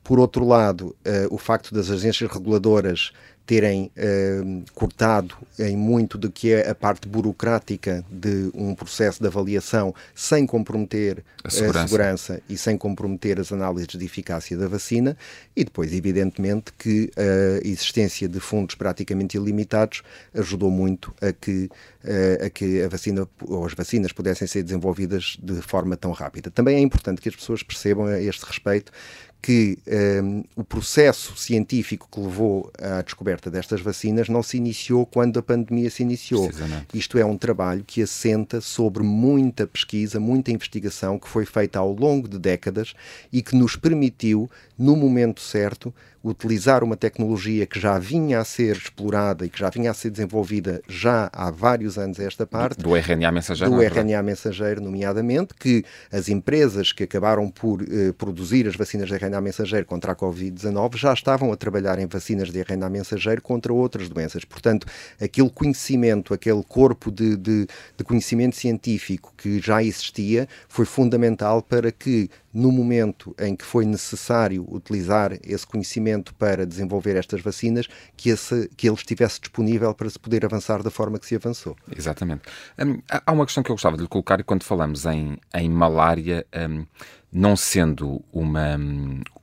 Por 0.04 0.20
outro 0.20 0.46
lado, 0.46 0.96
o 1.30 1.38
facto 1.38 1.74
das 1.74 1.90
agências 1.90 2.32
reguladoras 2.32 3.12
terem 3.48 3.90
uh, 3.96 4.64
cortado 4.76 5.34
em 5.58 5.78
muito 5.78 6.18
do 6.18 6.30
que 6.30 6.52
é 6.52 6.70
a 6.70 6.76
parte 6.76 7.08
burocrática 7.08 8.04
de 8.12 8.52
um 8.54 8.76
processo 8.76 9.22
de 9.22 9.28
avaliação 9.28 9.96
sem 10.14 10.46
comprometer 10.46 11.24
a 11.42 11.50
segurança. 11.50 11.80
a 11.80 11.88
segurança, 11.88 12.42
e 12.50 12.58
sem 12.58 12.78
comprometer 12.78 13.40
as 13.40 13.54
análises 13.54 13.88
de 13.88 14.06
eficácia 14.06 14.58
da 14.58 14.68
vacina 14.68 15.18
e 15.56 15.64
depois, 15.64 15.94
evidentemente, 15.94 16.74
que 16.78 17.10
a 17.16 17.66
existência 17.66 18.28
de 18.28 18.40
fundos 18.42 18.76
praticamente 18.76 19.38
ilimitados 19.38 20.04
ajudou 20.34 20.70
muito 20.70 21.16
a 21.22 21.32
que, 21.32 21.70
uh, 22.04 22.46
a, 22.46 22.50
que 22.50 22.82
a 22.82 22.90
vacina 22.90 23.26
ou 23.42 23.66
as 23.66 23.74
vacinas 23.74 24.12
pudessem 24.12 24.46
ser 24.46 24.62
desenvolvidas 24.62 25.38
de 25.42 25.62
forma 25.62 25.96
tão 25.96 26.12
rápida. 26.12 26.52
Também 26.52 26.76
é 26.76 26.80
importante 26.82 27.22
que 27.22 27.30
as 27.30 27.36
pessoas 27.36 27.64
percebam 27.64 28.08
a 28.08 28.20
este 28.20 28.46
respeito 28.46 28.92
que 29.42 29.78
um, 30.24 30.44
o 30.56 30.64
processo 30.64 31.38
científico 31.38 32.08
que 32.12 32.20
levou 32.20 32.72
à 32.80 33.02
descoberta 33.02 33.28
descoberta 33.28 33.52
destas 33.52 33.82
vacinas 33.82 34.30
não 34.30 34.42
se 34.42 34.58
iniciou 34.58 35.06
quando 35.06 35.38
a 35.40 35.44
pandemia 35.44 35.90
se 35.90 36.04
iniciou. 36.04 36.50
Isto 36.94 37.18
é 37.18 37.26
um 37.26 37.38
trabalho 37.38 37.84
que 37.86 38.02
assenta 38.02 38.62
sobre 38.62 39.04
muita 39.04 39.68
pesquisa, 39.68 40.20
muita 40.20 40.52
investigação 40.52 41.20
que 41.20 41.28
foi 41.28 41.46
feita 41.46 41.80
ao 41.80 41.94
longo 41.94 42.28
de 42.28 42.40
décadas 42.40 42.94
e 43.32 43.42
que 43.42 43.56
nos 43.56 43.76
permitiu, 43.76 44.50
no 44.78 44.96
momento 44.96 45.42
certo, 45.42 45.94
utilizar 46.28 46.84
uma 46.84 46.96
tecnologia 46.96 47.66
que 47.66 47.80
já 47.80 47.98
vinha 47.98 48.40
a 48.40 48.46
ser 48.46 48.76
explorada 48.76 49.46
e 49.46 49.50
que 49.50 49.60
já 49.60 49.70
vinha 49.70 49.92
a 49.92 49.94
ser 49.94 50.10
desenvolvida 50.10 50.82
já 50.88 51.30
há 51.32 51.50
vários 51.50 51.98
anos 51.98 52.20
esta 52.20 52.46
parte. 52.46 52.78
Do, 52.78 52.90
do 52.90 52.96
RNA 52.96 53.32
mensageiro. 53.32 53.74
Do 53.74 53.82
é 53.82 53.88
RNA 53.88 54.22
mensageiro, 54.24 54.82
nomeadamente, 54.82 55.54
que 55.54 55.84
as 56.12 56.30
empresas 56.30 56.92
que 56.92 57.04
acabaram 57.04 57.50
por 57.50 57.82
eh, 57.82 58.12
produzir 58.18 58.68
as 58.68 58.76
vacinas 58.76 59.08
de 59.10 59.16
RNA 59.16 59.42
mensageiro 59.42 59.86
contra 59.86 60.12
a 60.12 60.16
Covid-19 60.16 60.98
já 60.98 61.14
estavam 61.14 61.52
a 61.52 61.56
trabalhar 61.56 62.00
em 62.00 62.06
vacinas 62.06 62.52
de 62.52 62.62
RNA 62.62 62.90
mensageiro 62.90 63.42
contra 63.42 63.72
outras 63.74 64.10
doenças. 64.10 64.44
Portanto, 64.44 64.88
aquele 65.22 65.50
conhecimento, 65.50 66.34
aquele 66.34 66.64
corpo 66.64 67.12
de, 67.12 67.38
de, 67.38 67.68
de 67.98 68.04
conhecimento 68.04 68.56
científico 68.56 69.34
que 69.38 69.60
já 69.60 69.84
existia 69.84 70.48
foi 70.68 70.86
fundamental 70.86 71.62
para 71.62 71.92
que 71.92 72.30
no 72.58 72.72
momento 72.72 73.36
em 73.40 73.56
que 73.56 73.64
foi 73.64 73.86
necessário 73.86 74.66
utilizar 74.68 75.32
esse 75.44 75.66
conhecimento 75.66 76.34
para 76.34 76.66
desenvolver 76.66 77.16
estas 77.16 77.40
vacinas, 77.40 77.88
que, 78.16 78.30
esse, 78.30 78.68
que 78.76 78.88
ele 78.88 78.96
estivesse 78.96 79.40
disponível 79.40 79.94
para 79.94 80.10
se 80.10 80.18
poder 80.18 80.44
avançar 80.44 80.82
da 80.82 80.90
forma 80.90 81.20
que 81.20 81.28
se 81.28 81.36
avançou. 81.36 81.78
Exatamente. 81.96 82.42
Um, 82.80 83.00
há 83.08 83.32
uma 83.32 83.46
questão 83.46 83.62
que 83.62 83.70
eu 83.70 83.76
gostava 83.76 83.96
de 83.96 84.02
lhe 84.02 84.10
colocar, 84.10 84.40
e 84.40 84.44
quando 84.44 84.64
falamos 84.64 85.06
em, 85.06 85.38
em 85.54 85.70
malária, 85.70 86.48
um, 86.68 86.84
não 87.32 87.56
sendo 87.56 88.24
uma, 88.34 88.76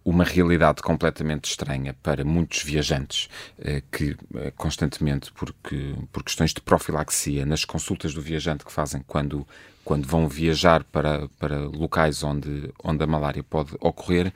uma 0.04 0.24
realidade 0.24 0.82
completamente 0.82 1.44
estranha 1.44 1.94
para 2.02 2.24
muitos 2.24 2.64
viajantes 2.64 3.28
eh, 3.58 3.82
que 3.92 4.16
eh, 4.34 4.52
constantemente, 4.56 5.30
porque, 5.32 5.94
por 6.10 6.24
questões 6.24 6.52
de 6.52 6.60
profilaxia, 6.60 7.46
nas 7.46 7.64
consultas 7.64 8.12
do 8.12 8.20
viajante 8.20 8.64
que 8.64 8.72
fazem 8.72 9.04
quando, 9.06 9.46
quando 9.84 10.06
vão 10.06 10.26
viajar 10.28 10.82
para, 10.84 11.28
para 11.38 11.58
locais 11.58 12.22
onde, 12.22 12.72
onde 12.82 13.04
a 13.04 13.06
malária 13.06 13.42
pode 13.42 13.76
ocorrer, 13.80 14.32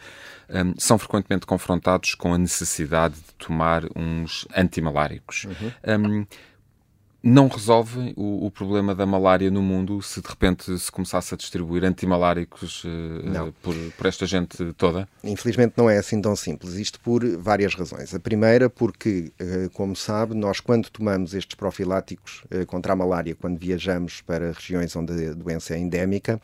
um, 0.48 0.74
são 0.78 0.98
frequentemente 0.98 1.46
confrontados 1.46 2.14
com 2.14 2.34
a 2.34 2.38
necessidade 2.38 3.14
de 3.14 3.34
tomar 3.38 3.84
uns 3.96 4.46
antimaláricos. 4.54 5.44
Uhum. 5.44 6.20
Um, 6.20 6.26
não 7.22 7.48
resolve 7.48 8.14
o, 8.16 8.46
o, 8.46 8.50
problema 8.50 8.94
da 8.94 9.04
malária 9.04 9.50
no 9.50 9.60
mundo 9.60 10.00
se 10.00 10.20
de 10.20 10.28
repente 10.28 10.78
se 10.78 10.90
começasse 10.90 11.34
a 11.34 11.36
distribuir 11.36 11.84
antimaláricos 11.84 12.84
uh, 12.84 13.52
por, 13.60 13.74
por, 13.96 14.06
esta 14.06 14.24
gente 14.24 14.72
toda? 14.74 15.08
Infelizmente 15.24 15.74
não 15.76 15.90
é 15.90 15.98
assim 15.98 16.22
tão 16.22 16.36
simples. 16.36 16.74
Isto 16.74 17.00
por 17.00 17.26
várias 17.38 17.74
razões. 17.74 18.14
A 18.14 18.20
primeira, 18.20 18.70
porque, 18.70 19.32
uh, 19.40 19.68
como 19.70 19.96
sabe, 19.96 20.34
nós 20.34 20.60
quando 20.60 20.88
tomamos 20.90 21.34
estes 21.34 21.56
profiláticos 21.56 22.44
uh, 22.54 22.64
contra 22.66 22.92
a 22.92 22.96
malária, 22.96 23.34
quando 23.34 23.58
viajamos 23.58 24.20
para 24.20 24.52
regiões 24.52 24.94
onde 24.94 25.28
a 25.28 25.34
doença 25.34 25.74
é 25.74 25.78
endémica, 25.78 26.40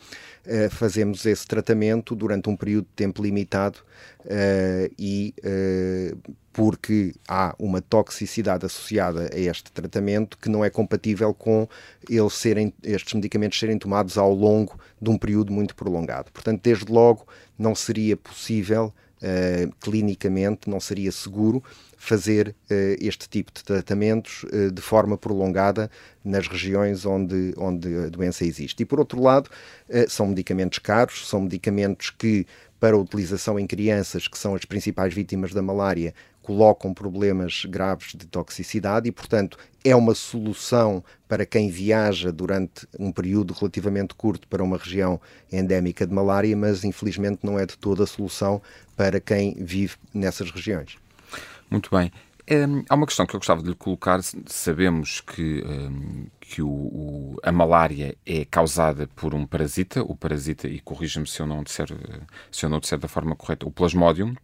fazemos 0.71 1.25
esse 1.25 1.47
tratamento 1.47 2.15
durante 2.15 2.51
um 2.51 2.57
período 2.57 2.85
de 2.85 2.93
tempo 2.95 3.23
limitado 3.23 3.79
e 4.99 5.33
porque 6.55 7.13
há 7.29 7.53
uma 7.59 7.83
toxicidade 7.83 8.65
associada 8.65 9.29
a 9.35 9.39
este 9.39 9.73
tratamento 9.73 10.39
que 10.39 10.49
não 10.49 10.65
é 10.65 10.71
compatível 10.71 11.35
com 11.35 11.69
eles 12.09 12.33
serem, 12.35 12.73
estes 12.81 13.13
medicamentos 13.13 13.59
serem 13.59 13.77
tomados 13.77 14.17
ao 14.17 14.33
longo 14.33 14.79
de 15.03 15.11
um 15.11 15.19
período 15.19 15.53
muito 15.53 15.75
prolongado. 15.75 16.31
Portanto, 16.31 16.61
desde 16.63 16.91
logo, 16.91 17.27
não 17.59 17.75
seria 17.75 18.17
possível, 18.17 18.95
uh, 19.17 19.75
clinicamente, 19.81 20.71
não 20.71 20.79
seria 20.79 21.11
seguro 21.11 21.61
fazer 21.97 22.51
uh, 22.71 22.75
este 23.01 23.29
tipo 23.29 23.51
de 23.53 23.65
tratamentos 23.65 24.45
uh, 24.45 24.71
de 24.71 24.81
forma 24.81 25.19
prolongada 25.19 25.91
nas 26.25 26.47
regiões 26.47 27.05
onde, 27.05 27.53
onde 27.57 27.89
a 27.97 28.09
doença 28.11 28.45
existe. 28.45 28.81
E, 28.85 28.87
por 28.87 29.01
outro 29.01 29.21
lado, 29.21 29.51
são 30.09 30.29
medicamentos 30.29 30.79
caros, 30.79 31.29
são 31.29 31.41
medicamentos 31.41 32.11
que 32.11 32.47
para 32.79 32.97
utilização 32.97 33.59
em 33.59 33.67
crianças, 33.67 34.29
que 34.29 34.37
são 34.37 34.55
as 34.55 34.65
principais 34.67 35.15
vítimas 35.15 35.53
da 35.53 35.63
malária, 35.63 36.15
colocam 36.45 36.93
problemas 36.93 37.65
graves 37.65 38.15
de 38.15 38.27
toxicidade 38.27 39.09
e, 39.09 39.13
portanto, 39.13 39.57
é 39.83 39.97
uma 39.97 40.15
solução 40.15 41.03
para 41.27 41.47
quem 41.47 41.71
viaja 41.71 42.31
durante 42.31 42.87
um 42.99 43.11
período 43.11 43.55
relativamente 43.55 44.15
curto 44.15 44.47
para 44.47 44.63
uma 44.63 44.77
região 44.77 45.19
endémica 45.51 46.07
de 46.07 46.13
malária, 46.13 46.55
mas 46.55 46.85
infelizmente 46.85 47.41
não 47.43 47.59
é 47.59 47.65
de 47.65 47.79
toda 47.79 48.05
a 48.05 48.07
solução 48.07 48.61
para 48.95 49.19
quem 49.21 49.55
vive 49.59 49.97
nessas 50.13 50.51
regiões. 50.51 50.97
Muito 51.71 51.89
bem. 51.91 52.13
Um, 52.51 52.85
há 52.91 52.95
uma 52.95 53.07
questão 53.07 53.25
que 53.25 53.35
eu 53.35 53.41
gostava 53.41 53.63
de 53.63 53.71
lhe 53.71 53.75
colocar. 53.75 54.21
Sabemos 54.47 55.23
que, 55.23 55.65
um, 55.65 56.27
que 56.39 56.61
o, 56.61 56.69
o, 56.69 57.37
a 57.43 57.51
malária 57.51 58.15
é 58.27 58.45
causada 58.45 59.09
por 59.17 59.35
um 59.35 59.47
parasita, 59.47 60.03
o 60.03 60.15
parasita, 60.15 60.69
e 60.69 60.79
corrija-me 60.79 61.27
se 61.27 61.41
eu 61.41 61.47
não 61.47 61.63
disser, 61.63 61.89
se 62.53 62.67
eu 62.67 62.69
não 62.69 62.81
disser 62.81 62.99
da 62.99 63.09
forma 63.09 63.35
correta, 63.35 63.67
o 63.67 63.71
plasmodium 63.71 64.35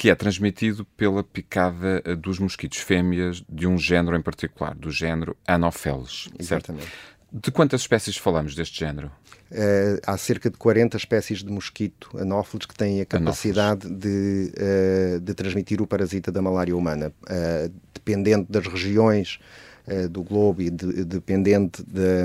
que 0.00 0.08
é 0.08 0.14
transmitido 0.14 0.82
pela 0.96 1.22
picada 1.22 2.00
eh, 2.06 2.16
dos 2.16 2.38
mosquitos 2.38 2.78
fêmeas 2.78 3.44
de 3.46 3.66
um 3.66 3.76
género 3.76 4.16
em 4.16 4.22
particular, 4.22 4.74
do 4.74 4.90
género 4.90 5.36
Anopheles. 5.46 6.30
Exatamente. 6.38 6.86
Certo? 6.86 7.10
De 7.30 7.50
quantas 7.50 7.82
espécies 7.82 8.16
falamos 8.16 8.54
deste 8.54 8.80
género? 8.80 9.10
Uh, 9.50 10.00
há 10.06 10.16
cerca 10.16 10.48
de 10.48 10.56
40 10.56 10.96
espécies 10.96 11.44
de 11.44 11.52
mosquito 11.52 12.16
anófilos 12.18 12.64
que 12.64 12.74
têm 12.74 13.02
a 13.02 13.04
capacidade 13.04 13.90
de, 13.90 14.50
uh, 14.56 15.20
de, 15.20 15.34
transmitir 15.34 15.82
o 15.82 15.86
parasita 15.86 16.32
da 16.32 16.40
malária 16.40 16.74
humana. 16.74 17.12
Uh, 17.24 17.70
dependendo 17.92 18.46
das 18.48 18.66
regiões 18.66 19.38
eh, 19.38 19.69
do 20.10 20.22
globo 20.22 20.62
e 20.62 20.70
de, 20.70 21.04
dependente 21.04 21.82
de, 21.82 22.24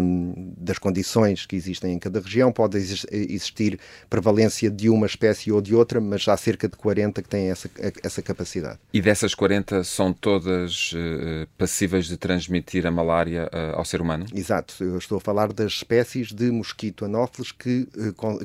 das 0.58 0.78
condições 0.78 1.46
que 1.46 1.56
existem 1.56 1.94
em 1.94 2.00
cada 2.00 2.20
região, 2.20 2.52
pode 2.52 2.78
existir 2.78 3.80
prevalência 4.10 4.70
de 4.70 4.90
uma 4.90 5.06
espécie 5.06 5.52
ou 5.52 5.62
de 5.62 5.74
outra, 5.74 6.00
mas 6.00 6.28
há 6.28 6.38
cerca 6.38 6.68
de 6.68 6.76
40 6.76 7.22
que 7.22 7.30
têm 7.30 7.50
essa, 7.50 7.70
essa 8.04 8.22
capacidade. 8.22 8.80
E 8.94 9.02
dessas 9.02 9.34
40 9.34 9.84
são 9.84 10.14
todas 10.14 10.92
uh, 10.94 11.48
passíveis 11.58 12.06
de 12.06 12.18
transmitir 12.18 12.86
a 12.86 12.92
malária 12.92 13.50
uh, 13.52 13.78
ao 13.78 13.86
ser 13.86 14.02
humano? 14.02 14.26
Exato, 14.34 14.84
eu 14.84 14.98
estou 14.98 15.18
a 15.18 15.22
falar 15.22 15.52
das 15.52 15.74
espécies 15.74 16.32
de 16.32 16.52
mosquito 16.52 17.06
anófilos 17.06 17.52
que, 17.52 17.88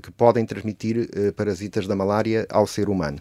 que 0.02 0.10
podem 0.12 0.44
transmitir 0.44 1.08
parasitas 1.36 1.86
da 1.86 1.94
malária 1.94 2.46
ao 2.48 2.66
ser 2.66 2.88
humano. 2.88 3.20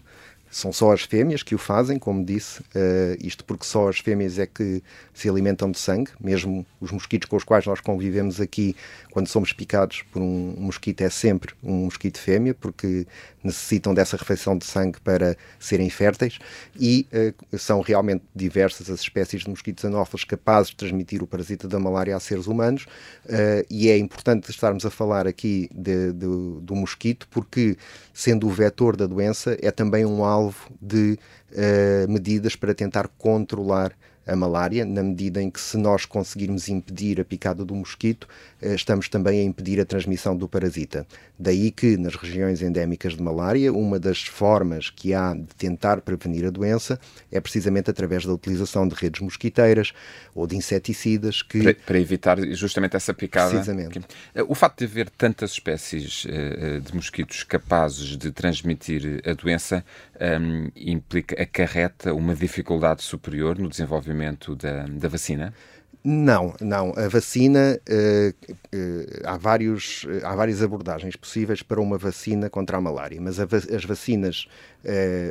São 0.50 0.72
só 0.72 0.92
as 0.92 1.02
fêmeas 1.02 1.44
que 1.44 1.54
o 1.54 1.58
fazem, 1.58 1.96
como 1.96 2.24
disse, 2.24 2.60
uh, 2.60 3.16
isto 3.20 3.44
porque 3.44 3.64
só 3.64 3.88
as 3.88 4.00
fêmeas 4.00 4.36
é 4.36 4.46
que 4.46 4.82
se 5.14 5.28
alimentam 5.28 5.70
de 5.70 5.78
sangue, 5.78 6.10
mesmo 6.20 6.66
os 6.80 6.90
mosquitos 6.90 7.28
com 7.28 7.36
os 7.36 7.44
quais 7.44 7.64
nós 7.66 7.80
convivemos 7.80 8.40
aqui, 8.40 8.74
quando 9.10 9.28
somos 9.28 9.52
picados 9.52 10.02
por 10.10 10.22
um 10.22 10.54
mosquito, 10.56 11.02
é 11.02 11.10
sempre 11.10 11.54
um 11.62 11.84
mosquito 11.84 12.18
fêmea, 12.18 12.54
porque 12.54 13.06
necessitam 13.42 13.92
dessa 13.92 14.16
refeição 14.16 14.56
de 14.56 14.64
sangue 14.64 15.00
para 15.00 15.36
serem 15.58 15.90
férteis, 15.90 16.38
e 16.78 17.06
uh, 17.12 17.58
são 17.58 17.80
realmente 17.80 18.22
diversas 18.34 18.88
as 18.90 19.00
espécies 19.00 19.42
de 19.42 19.50
mosquitos 19.50 19.84
anófilos 19.84 20.24
capazes 20.24 20.70
de 20.70 20.76
transmitir 20.76 21.22
o 21.22 21.26
parasita 21.26 21.66
da 21.66 21.78
malária 21.78 22.14
a 22.14 22.20
seres 22.20 22.46
humanos, 22.46 22.84
uh, 23.26 23.66
e 23.68 23.88
é 23.88 23.98
importante 23.98 24.50
estarmos 24.50 24.86
a 24.86 24.90
falar 24.90 25.26
aqui 25.26 25.68
de, 25.72 26.12
de, 26.12 26.26
do 26.60 26.74
mosquito, 26.74 27.26
porque, 27.30 27.76
sendo 28.12 28.46
o 28.46 28.50
vetor 28.50 28.96
da 28.96 29.06
doença, 29.06 29.56
é 29.60 29.70
também 29.70 30.04
um 30.04 30.24
alvo 30.24 30.70
de 30.80 31.18
uh, 31.52 32.10
medidas 32.10 32.54
para 32.56 32.74
tentar 32.74 33.08
controlar 33.18 33.92
a 34.30 34.36
malária, 34.36 34.84
na 34.84 35.02
medida 35.02 35.42
em 35.42 35.50
que, 35.50 35.60
se 35.60 35.76
nós 35.76 36.04
conseguirmos 36.04 36.68
impedir 36.68 37.20
a 37.20 37.24
picada 37.24 37.64
do 37.64 37.74
mosquito, 37.74 38.28
eh, 38.62 38.74
estamos 38.76 39.08
também 39.08 39.40
a 39.40 39.44
impedir 39.44 39.80
a 39.80 39.84
transmissão 39.84 40.36
do 40.36 40.48
parasita. 40.48 41.04
Daí 41.36 41.72
que, 41.72 41.96
nas 41.96 42.14
regiões 42.14 42.62
endémicas 42.62 43.16
de 43.16 43.22
malária, 43.22 43.72
uma 43.72 43.98
das 43.98 44.22
formas 44.22 44.88
que 44.88 45.12
há 45.12 45.34
de 45.34 45.52
tentar 45.58 46.00
prevenir 46.02 46.46
a 46.46 46.50
doença 46.50 47.00
é 47.32 47.40
precisamente 47.40 47.90
através 47.90 48.24
da 48.24 48.32
utilização 48.32 48.86
de 48.86 48.94
redes 48.94 49.20
mosquiteiras 49.20 49.92
ou 50.32 50.46
de 50.46 50.56
inseticidas 50.56 51.42
que. 51.42 51.62
Para, 51.62 51.74
para 51.74 51.98
evitar 51.98 52.38
justamente 52.52 52.94
essa 52.94 53.12
picada. 53.12 53.50
Precisamente. 53.50 54.00
Eh, 54.32 54.44
o 54.46 54.54
facto 54.54 54.78
de 54.78 54.84
haver 54.84 55.10
tantas 55.10 55.50
espécies 55.50 56.24
uh, 56.24 56.80
de 56.80 56.94
mosquitos 56.94 57.42
capazes 57.42 58.16
de 58.16 58.30
transmitir 58.30 59.22
a 59.26 59.32
doença 59.32 59.84
um, 60.20 60.24
ehm, 60.24 60.68
implica, 60.76 61.40
acarreta 61.40 62.12
uma 62.14 62.34
dificuldade 62.34 63.02
superior 63.02 63.58
no 63.58 63.68
desenvolvimento 63.68 64.54
da, 64.54 64.84
da 64.86 65.08
vacina? 65.08 65.52
Não, 66.02 66.54
não. 66.60 66.94
A 66.96 67.08
vacina, 67.08 67.78
uh, 67.88 68.54
uh, 68.74 69.20
há, 69.24 69.36
vários, 69.36 70.06
há 70.24 70.34
várias 70.34 70.62
abordagens 70.62 71.14
possíveis 71.14 71.62
para 71.62 71.80
uma 71.80 71.98
vacina 71.98 72.48
contra 72.48 72.78
a 72.78 72.80
malária, 72.80 73.20
mas 73.20 73.38
a, 73.38 73.44
as 73.44 73.84
vacinas 73.84 74.46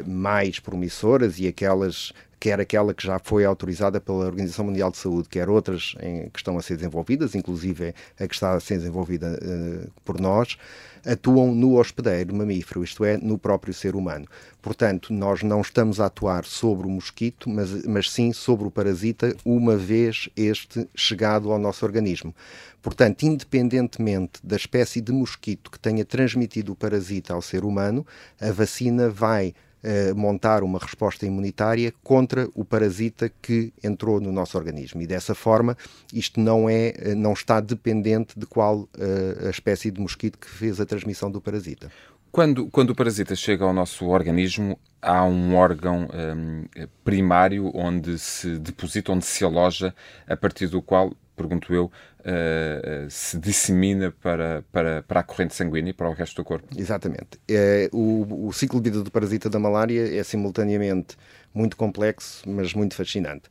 mais 0.06 0.60
promissoras 0.60 1.40
e 1.40 1.48
aquelas 1.48 2.14
quer 2.40 2.60
aquela 2.60 2.94
que 2.94 3.06
já 3.06 3.20
foi 3.20 3.44
autorizada 3.44 4.00
pela 4.00 4.26
Organização 4.26 4.66
Mundial 4.66 4.90
de 4.90 4.98
Saúde, 4.98 5.28
quer 5.28 5.50
outras 5.50 5.96
em, 6.02 6.30
que 6.30 6.40
estão 6.40 6.58
a 6.58 6.62
ser 6.62 6.78
desenvolvidas, 6.78 7.36
inclusive 7.36 7.94
a 8.20 8.28
que 8.28 8.34
está 8.34 8.54
a 8.54 8.60
ser 8.60 8.78
desenvolvida 8.78 9.38
uh, 9.42 9.92
por 10.06 10.20
nós, 10.20 10.58
atuam 11.06 11.54
no 11.54 11.78
hospedeiro 11.78 12.36
mamífero, 12.36 12.84
isto 12.84 13.04
é, 13.04 13.18
no 13.18 13.38
próprio 13.38 13.74
ser 13.74 13.96
humano. 13.96 14.26
Portanto, 14.62 15.14
nós 15.14 15.44
não 15.44 15.62
estamos 15.62 16.00
a 16.00 16.06
atuar 16.06 16.46
sobre 16.46 16.88
o 16.88 16.90
mosquito, 16.90 17.50
mas, 17.50 17.86
mas 17.86 18.12
sim 18.12 18.34
sobre 18.34 18.68
o 18.68 18.72
parasita, 18.72 19.36
uma 19.46 19.78
vez 19.78 20.30
este 20.36 20.88
chegado 20.96 21.52
ao 21.52 21.60
nosso 21.60 21.86
organismo. 21.86 22.34
Portanto, 22.82 23.24
independentemente 23.24 24.40
da 24.44 24.56
espécie 24.56 25.02
de 25.02 25.12
mosquito 25.12 25.72
que 25.72 25.80
tenha 25.80 26.06
transmitido 26.06 26.72
o 26.72 26.76
parasita 26.76 27.34
ao 27.34 27.42
ser 27.42 27.64
humano, 27.64 28.06
a 28.40 28.52
vacina 28.52 29.10
vai 29.10 29.54
eh, 29.82 30.14
montar 30.14 30.64
uma 30.64 30.78
resposta 30.78 31.26
imunitária 31.26 31.94
contra 32.04 32.50
o 32.54 32.66
parasita 32.66 33.32
que 33.42 33.72
entrou 33.84 34.20
no 34.20 34.32
nosso 34.32 34.58
organismo. 34.58 35.02
E 35.02 35.08
dessa 35.08 35.34
forma, 35.34 35.78
isto 36.14 36.40
não, 36.40 36.70
é, 36.70 36.94
eh, 36.98 37.16
não 37.16 37.34
está 37.34 37.60
dependente 37.60 38.38
de 38.38 38.46
qual 38.46 38.82
uh, 38.82 39.48
a 39.48 39.50
espécie 39.50 39.90
de 39.90 40.02
mosquito 40.02 40.38
que 40.38 40.50
fez 40.50 40.80
a 40.82 40.86
transmissão 40.86 41.32
do 41.32 41.40
parasita. 41.40 41.90
Quando, 42.32 42.68
quando 42.68 42.92
o 42.92 42.96
parasita 42.96 43.36
chega 43.36 43.64
ao 43.64 43.74
nosso 43.74 44.06
organismo, 44.06 44.78
há 45.02 45.24
um 45.24 45.56
órgão 45.56 46.08
um, 46.14 46.66
primário 47.04 47.72
onde 47.74 48.20
se 48.20 48.60
deposita, 48.60 49.12
onde 49.12 49.26
se 49.26 49.44
aloja, 49.44 49.96
a 50.28 50.38
partir 50.38 50.68
do 50.68 50.82
qual 50.82 51.12
pergunto 51.40 51.74
eu, 51.74 51.90
uh, 52.20 53.10
se 53.10 53.38
dissemina 53.38 54.12
para, 54.12 54.64
para, 54.72 55.04
para 55.04 55.20
a 55.20 55.24
corrente 55.24 55.56
sanguínea 55.56 55.92
e 55.92 55.94
para 55.94 56.10
o 56.10 56.14
resto 56.14 56.36
do 56.38 56.44
corpo. 56.44 56.68
Exatamente. 56.78 57.40
É, 57.48 57.90
o, 57.92 58.48
o 58.48 58.54
ciclo 58.54 58.82
de 58.82 58.90
vida 58.90 59.04
do 59.04 59.12
parasita 59.12 59.50
da 59.50 59.60
malária 59.60 60.18
é 60.18 60.24
simultaneamente 60.24 61.18
muito 61.54 61.76
complexo, 61.78 62.44
mas 62.48 62.74
muito 62.74 62.96
fascinante. 62.96 63.44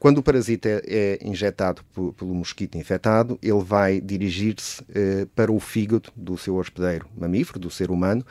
Quando 0.00 0.16
o 0.18 0.22
parasita 0.22 0.66
é, 0.66 0.82
é 0.86 1.18
injetado 1.28 1.82
pelo 2.16 2.34
mosquito 2.34 2.78
infectado, 2.78 3.38
ele 3.42 3.62
vai 3.62 4.00
dirigir-se 4.00 4.82
eh, 4.94 5.26
para 5.34 5.52
o 5.52 5.60
fígado 5.60 6.10
do 6.16 6.38
seu 6.38 6.56
hospedeiro 6.56 7.06
mamífero, 7.14 7.58
do 7.58 7.70
ser 7.70 7.90
humano, 7.90 8.24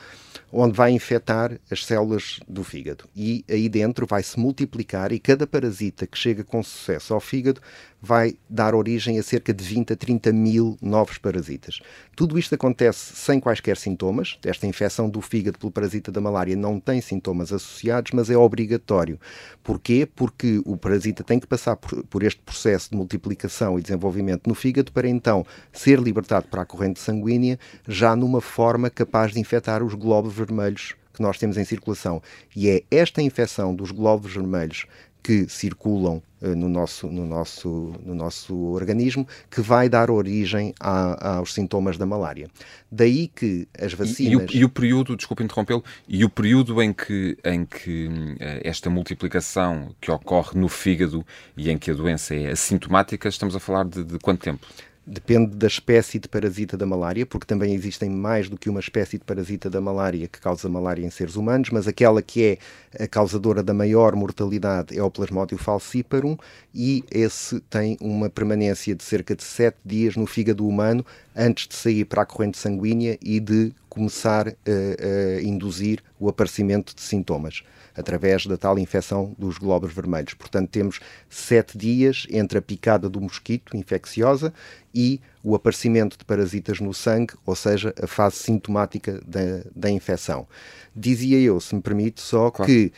onde 0.51 0.75
vai 0.75 0.91
infectar 0.91 1.59
as 1.69 1.85
células 1.85 2.39
do 2.47 2.63
fígado. 2.63 3.05
E 3.15 3.43
aí 3.49 3.69
dentro 3.69 4.05
vai 4.07 4.23
se 4.23 4.39
multiplicar 4.39 5.11
e 5.11 5.19
cada 5.19 5.45
parasita 5.45 6.07
que 6.07 6.17
chega 6.17 6.43
com 6.43 6.61
sucesso 6.63 7.13
ao 7.13 7.19
fígado 7.19 7.61
vai 8.01 8.37
dar 8.49 8.73
origem 8.73 9.19
a 9.19 9.23
cerca 9.23 9.53
de 9.53 9.63
20 9.63 9.93
a 9.93 9.95
30 9.95 10.31
mil 10.31 10.77
novos 10.81 11.17
parasitas. 11.17 11.79
Tudo 12.15 12.39
isto 12.39 12.55
acontece 12.55 13.15
sem 13.15 13.39
quaisquer 13.39 13.77
sintomas. 13.77 14.37
Esta 14.45 14.65
infecção 14.65 15.09
do 15.09 15.21
fígado 15.21 15.59
pelo 15.59 15.71
parasita 15.71 16.11
da 16.11 16.21
malária 16.21 16.55
não 16.55 16.79
tem 16.79 17.01
sintomas 17.01 17.51
associados, 17.51 18.11
mas 18.13 18.29
é 18.29 18.37
obrigatório. 18.37 19.19
Porquê? 19.63 20.07
Porque 20.15 20.61
o 20.65 20.77
parasita 20.77 21.23
tem 21.23 21.39
que 21.39 21.47
passar 21.47 21.75
por, 21.75 22.03
por 22.05 22.23
este 22.23 22.41
processo 22.41 22.91
de 22.91 22.97
multiplicação 22.97 23.77
e 23.77 23.81
desenvolvimento 23.81 24.47
no 24.47 24.55
fígado 24.55 24.91
para 24.91 25.07
então 25.07 25.45
ser 25.71 25.99
libertado 25.99 26.47
para 26.47 26.61
a 26.61 26.65
corrente 26.65 26.99
sanguínea 26.99 27.59
já 27.87 28.15
numa 28.15 28.41
forma 28.41 28.89
capaz 28.89 29.33
de 29.33 29.39
infectar 29.39 29.83
os 29.83 29.93
glóbulos 29.93 30.28
vermelhos 30.33 30.95
que 31.13 31.21
nós 31.21 31.37
temos 31.37 31.57
em 31.57 31.65
circulação. 31.65 32.21
E 32.55 32.69
é 32.69 32.83
esta 32.89 33.21
infecção 33.21 33.75
dos 33.75 33.91
glóbulos 33.91 34.33
vermelhos 34.33 34.85
que 35.21 35.49
circulam 35.49 36.21
uh, 36.41 36.55
no, 36.55 36.69
nosso, 36.69 37.07
no, 37.07 37.25
nosso, 37.25 37.93
no 38.05 38.15
nosso 38.15 38.55
organismo 38.55 39.27
que 39.51 39.61
vai 39.61 39.89
dar 39.89 40.09
origem 40.09 40.73
a, 40.79 41.37
aos 41.37 41.53
sintomas 41.53 41.97
da 41.97 42.05
malária. 42.05 42.49
Daí 42.91 43.27
que 43.27 43.67
as 43.77 43.93
vacinas. 43.93 44.19
E, 44.19 44.55
e, 44.55 44.59
o, 44.59 44.61
e 44.61 44.65
o, 44.65 44.69
período, 44.69 45.15
desculpe 45.15 45.43
interrompê-lo, 45.43 45.83
e 46.07 46.23
o 46.23 46.29
período 46.29 46.81
em 46.81 46.93
que, 46.93 47.37
em 47.43 47.65
que 47.65 48.07
uh, 48.07 48.61
esta 48.63 48.89
multiplicação 48.89 49.93
que 49.99 50.09
ocorre 50.09 50.57
no 50.57 50.69
fígado 50.69 51.25
e 51.57 51.69
em 51.69 51.77
que 51.77 51.91
a 51.91 51.93
doença 51.93 52.33
é 52.33 52.51
assintomática, 52.51 53.27
estamos 53.27 53.55
a 53.55 53.59
falar 53.59 53.85
de, 53.85 54.03
de 54.03 54.19
quanto 54.19 54.41
tempo? 54.41 54.65
Depende 55.11 55.55
da 55.55 55.65
espécie 55.65 56.19
de 56.19 56.27
parasita 56.27 56.77
da 56.77 56.85
malária, 56.85 57.25
porque 57.25 57.47
também 57.47 57.73
existem 57.73 58.11
mais 58.11 58.47
do 58.47 58.55
que 58.55 58.69
uma 58.69 58.79
espécie 58.79 59.17
de 59.17 59.23
parasita 59.23 59.67
da 59.67 59.81
malária 59.81 60.27
que 60.27 60.39
causa 60.39 60.69
malária 60.69 61.03
em 61.03 61.09
seres 61.09 61.35
humanos, 61.35 61.71
mas 61.71 61.87
aquela 61.87 62.21
que 62.21 62.43
é 62.43 63.03
a 63.03 63.07
causadora 63.07 63.63
da 63.63 63.73
maior 63.73 64.15
mortalidade 64.15 64.95
é 64.95 65.01
o 65.01 65.09
Plasmodium 65.09 65.57
falciparum 65.57 66.37
e 66.75 67.03
esse 67.09 67.59
tem 67.61 67.97
uma 67.99 68.29
permanência 68.29 68.93
de 68.93 69.03
cerca 69.03 69.35
de 69.35 69.43
7 69.43 69.77
dias 69.83 70.15
no 70.15 70.27
fígado 70.27 70.67
humano 70.67 71.03
antes 71.35 71.67
de 71.67 71.73
sair 71.73 72.05
para 72.05 72.21
a 72.21 72.25
corrente 72.27 72.59
sanguínea 72.59 73.17
e 73.19 73.39
de 73.39 73.73
começar 73.99 74.47
a, 74.47 75.41
induzir 75.41 76.01
o 76.17 76.29
aparecimento 76.29 76.95
de 76.95 77.01
sintomas 77.01 77.63
através 77.93 78.45
da 78.45 78.55
tal 78.55 78.79
infecção 78.79 79.35
dos 79.37 79.57
glóbulos 79.57 79.93
vermelhos. 79.93 80.33
Portanto, 80.33 80.69
temos 80.69 81.01
sete 81.29 81.77
dias 81.77 82.25
entre 82.29 82.57
a 82.57 82.61
picada 82.61 83.09
do 83.09 83.19
mosquito 83.19 83.75
infecciosa 83.75 84.53
e 84.95 85.19
o 85.43 85.53
aparecimento 85.53 86.17
de 86.17 86.23
parasitas 86.23 86.79
no 86.79 86.93
sangue, 86.93 87.33
ou 87.45 87.55
seja, 87.55 87.93
a 88.01 88.07
fase 88.07 88.37
sintomática 88.37 89.21
da, 89.27 89.63
da 89.75 89.89
infecção. 89.89 90.47
Dizia 90.95 91.39
eu, 91.39 91.59
se 91.59 91.75
me 91.75 91.81
permite, 91.81 92.21
só 92.21 92.49
claro. 92.49 92.71
que 92.71 92.93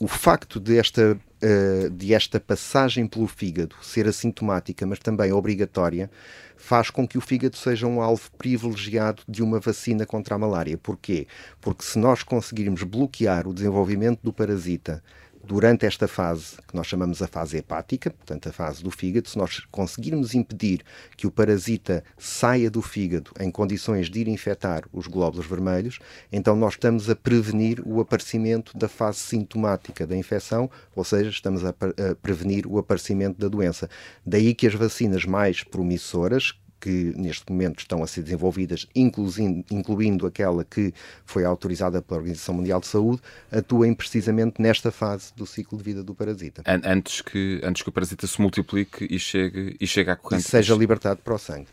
o 0.00 0.06
facto 0.06 0.60
desta, 0.60 1.18
uh, 1.42 1.90
de 1.90 2.14
esta 2.14 2.38
passagem 2.38 3.06
pelo 3.06 3.26
fígado 3.26 3.74
ser 3.82 4.06
assintomática, 4.06 4.86
mas 4.86 5.00
também 5.00 5.32
obrigatória, 5.32 6.10
faz 6.56 6.90
com 6.90 7.06
que 7.06 7.18
o 7.18 7.20
fígado 7.20 7.56
seja 7.56 7.86
um 7.86 8.00
alvo 8.00 8.30
privilegiado 8.38 9.22
de 9.28 9.42
uma 9.42 9.58
vacina 9.58 10.06
contra 10.06 10.36
a 10.36 10.38
malária. 10.38 10.78
Porquê? 10.78 11.26
Porque 11.60 11.84
se 11.84 11.98
nós 11.98 12.22
conseguirmos 12.22 12.82
bloquear 12.82 13.48
o 13.48 13.54
desenvolvimento 13.54 14.20
do 14.22 14.32
parasita 14.32 15.02
durante 15.48 15.86
esta 15.86 16.06
fase, 16.06 16.56
que 16.68 16.76
nós 16.76 16.86
chamamos 16.86 17.22
a 17.22 17.26
fase 17.26 17.56
hepática, 17.56 18.10
portanto 18.10 18.50
a 18.50 18.52
fase 18.52 18.84
do 18.84 18.90
fígado, 18.90 19.30
se 19.30 19.38
nós 19.38 19.60
conseguirmos 19.70 20.34
impedir 20.34 20.82
que 21.16 21.26
o 21.26 21.30
parasita 21.30 22.04
saia 22.18 22.70
do 22.70 22.82
fígado 22.82 23.30
em 23.40 23.50
condições 23.50 24.10
de 24.10 24.20
ir 24.20 24.28
infectar 24.28 24.84
os 24.92 25.06
glóbulos 25.06 25.46
vermelhos, 25.46 26.00
então 26.30 26.54
nós 26.54 26.74
estamos 26.74 27.08
a 27.08 27.16
prevenir 27.16 27.80
o 27.86 27.98
aparecimento 27.98 28.76
da 28.76 28.88
fase 28.88 29.20
sintomática 29.20 30.06
da 30.06 30.14
infecção, 30.14 30.70
ou 30.94 31.02
seja, 31.02 31.30
estamos 31.30 31.64
a, 31.64 31.70
a 31.70 32.14
prevenir 32.20 32.66
o 32.66 32.76
aparecimento 32.76 33.38
da 33.38 33.48
doença. 33.48 33.88
Daí 34.26 34.54
que 34.54 34.66
as 34.66 34.74
vacinas 34.74 35.24
mais 35.24 35.64
promissoras, 35.64 36.52
que 36.80 37.12
neste 37.16 37.50
momento 37.50 37.80
estão 37.80 38.02
a 38.02 38.06
ser 38.06 38.22
desenvolvidas, 38.22 38.86
incluindo, 38.94 39.64
incluindo 39.70 40.26
aquela 40.26 40.64
que 40.64 40.92
foi 41.24 41.44
autorizada 41.44 42.00
pela 42.00 42.20
Organização 42.20 42.54
Mundial 42.54 42.80
de 42.80 42.86
Saúde, 42.86 43.20
atuem 43.50 43.94
precisamente 43.94 44.60
nesta 44.60 44.90
fase 44.90 45.32
do 45.36 45.46
ciclo 45.46 45.78
de 45.78 45.84
vida 45.84 46.02
do 46.02 46.14
parasita. 46.14 46.62
Antes 46.66 47.20
que, 47.20 47.60
antes 47.62 47.82
que 47.82 47.88
o 47.88 47.92
parasita 47.92 48.26
se 48.26 48.40
multiplique 48.40 49.06
e 49.10 49.18
chegue, 49.18 49.76
e 49.80 49.86
chegue 49.86 50.10
à 50.10 50.16
corrente. 50.16 50.46
E 50.46 50.50
seja 50.50 50.74
libertado 50.74 51.20
para 51.22 51.34
o 51.34 51.38
sangue. 51.38 51.68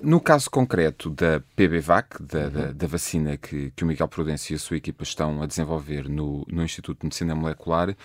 No 0.00 0.20
caso 0.20 0.48
concreto 0.48 1.10
da 1.10 1.40
PBVAC, 1.56 2.22
da, 2.22 2.38
uhum. 2.38 2.50
da, 2.50 2.72
da, 2.72 2.86
vacina 2.86 3.36
que, 3.36 3.72
que 3.74 3.82
o 3.82 3.86
Miguel 3.86 4.06
Prudêncio 4.06 4.52
e 4.52 4.56
a 4.56 4.58
sua 4.58 4.76
equipa 4.76 5.02
estão 5.02 5.42
a 5.42 5.46
desenvolver 5.46 6.08
no, 6.08 6.46
no 6.48 6.62
Instituto 6.62 7.00
de 7.00 7.06
Medicina 7.06 7.34
Molecular, 7.34 7.96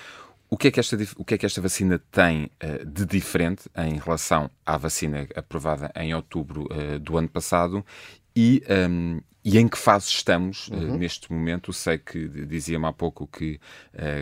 o 0.54 0.58
que 0.58 0.68
é 0.68 0.72
que 0.72 0.80
esta, 0.80 0.96
o 1.18 1.26
que 1.26 1.34
é 1.34 1.38
que 1.40 1.48
esta 1.48 1.60
vacina 1.60 2.00
tem 2.12 2.46
uh, 2.64 2.86
de 2.86 3.08
diferente 3.08 3.68
em 3.76 3.98
relação 3.98 4.52
à 4.64 4.78
vacina 4.78 5.28
aprovada 5.36 5.92
em 5.96 6.14
outubro 6.14 6.68
uh, 6.72 7.00
do 7.00 7.18
ano 7.18 7.28
passado 7.28 7.84
e, 8.36 8.62
um, 8.70 9.16
ehm, 9.16 9.20
e 9.44 9.58
em 9.58 9.68
que 9.68 9.80
fase 9.80 10.10
estamos 10.10 10.68
uh, 10.68 10.76
uhum. 10.76 10.98
neste 11.00 11.34
momento? 11.34 11.74
Sei 11.74 11.98
que 11.98 12.28
dizia-me 12.46 12.86
há 12.86 12.94
pouco 12.94 13.26
que, 13.26 13.60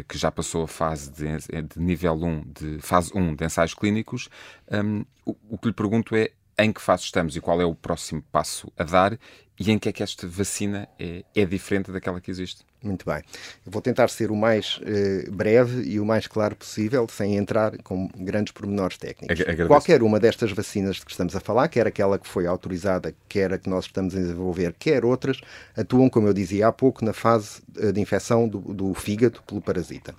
que 0.07 0.17
já 0.17 0.31
passou 0.31 0.63
a 0.63 0.67
fase 0.69 1.11
de, 1.11 1.27
de, 1.63 1.79
nível 1.79 2.13
1, 2.13 2.43
de 2.53 2.79
fase 2.79 3.11
1 3.13 3.35
de 3.35 3.45
ensaios 3.45 3.73
clínicos. 3.73 4.29
Um, 4.71 4.77
ehm, 4.77 5.03
o, 5.25 5.35
o 5.49 5.57
que 5.57 5.67
lhe 5.67 5.73
pergunto 5.73 6.15
é 6.15 6.31
em 6.57 6.71
que 6.71 6.81
fase 6.81 7.03
estamos 7.03 7.35
e 7.35 7.41
qual 7.41 7.61
é 7.61 7.65
o 7.65 7.75
próximo 7.75 8.23
passo 8.31 8.71
a 8.77 8.83
dar 8.83 9.17
e 9.59 9.71
em 9.71 9.77
que 9.77 9.89
é 9.89 9.91
que 9.91 10.01
esta 10.01 10.27
vacina 10.27 10.87
é, 10.99 11.23
é 11.35 11.45
diferente 11.45 11.91
daquela 11.91 12.19
que 12.19 12.31
existe. 12.31 12.65
Muito 12.81 13.05
bem. 13.05 13.21
Eu 13.63 13.71
vou 13.71 13.79
tentar 13.79 14.07
ser 14.09 14.31
o 14.31 14.35
mais 14.35 14.77
uh, 14.77 15.31
breve 15.31 15.83
e 15.83 15.99
o 15.99 16.05
mais 16.05 16.25
claro 16.25 16.55
possível, 16.55 17.07
sem 17.07 17.37
entrar 17.37 17.77
com 17.83 18.09
grandes 18.17 18.51
pormenores 18.53 18.97
técnicos. 18.97 19.39
Agradeço. 19.39 19.67
Qualquer 19.67 20.01
uma 20.01 20.19
destas 20.19 20.51
vacinas 20.51 20.95
de 20.95 21.05
que 21.05 21.11
estamos 21.11 21.35
a 21.35 21.39
falar, 21.39 21.67
quer 21.67 21.85
aquela 21.85 22.17
que 22.17 22.27
foi 22.27 22.47
autorizada, 22.47 23.13
quer 23.29 23.53
a 23.53 23.59
que 23.59 23.69
nós 23.69 23.85
estamos 23.85 24.15
a 24.15 24.19
desenvolver, 24.19 24.73
quer 24.79 25.05
outras, 25.05 25.39
atuam, 25.77 26.09
como 26.09 26.27
eu 26.27 26.33
dizia 26.33 26.67
há 26.67 26.71
pouco, 26.71 27.05
na 27.05 27.13
fase 27.13 27.61
eh, 27.77 27.91
de 27.91 28.01
infecção 28.01 28.47
do, 28.47 28.59
do 28.59 28.93
fígado 28.95 29.43
pelo 29.43 29.61
parasita. 29.61 30.15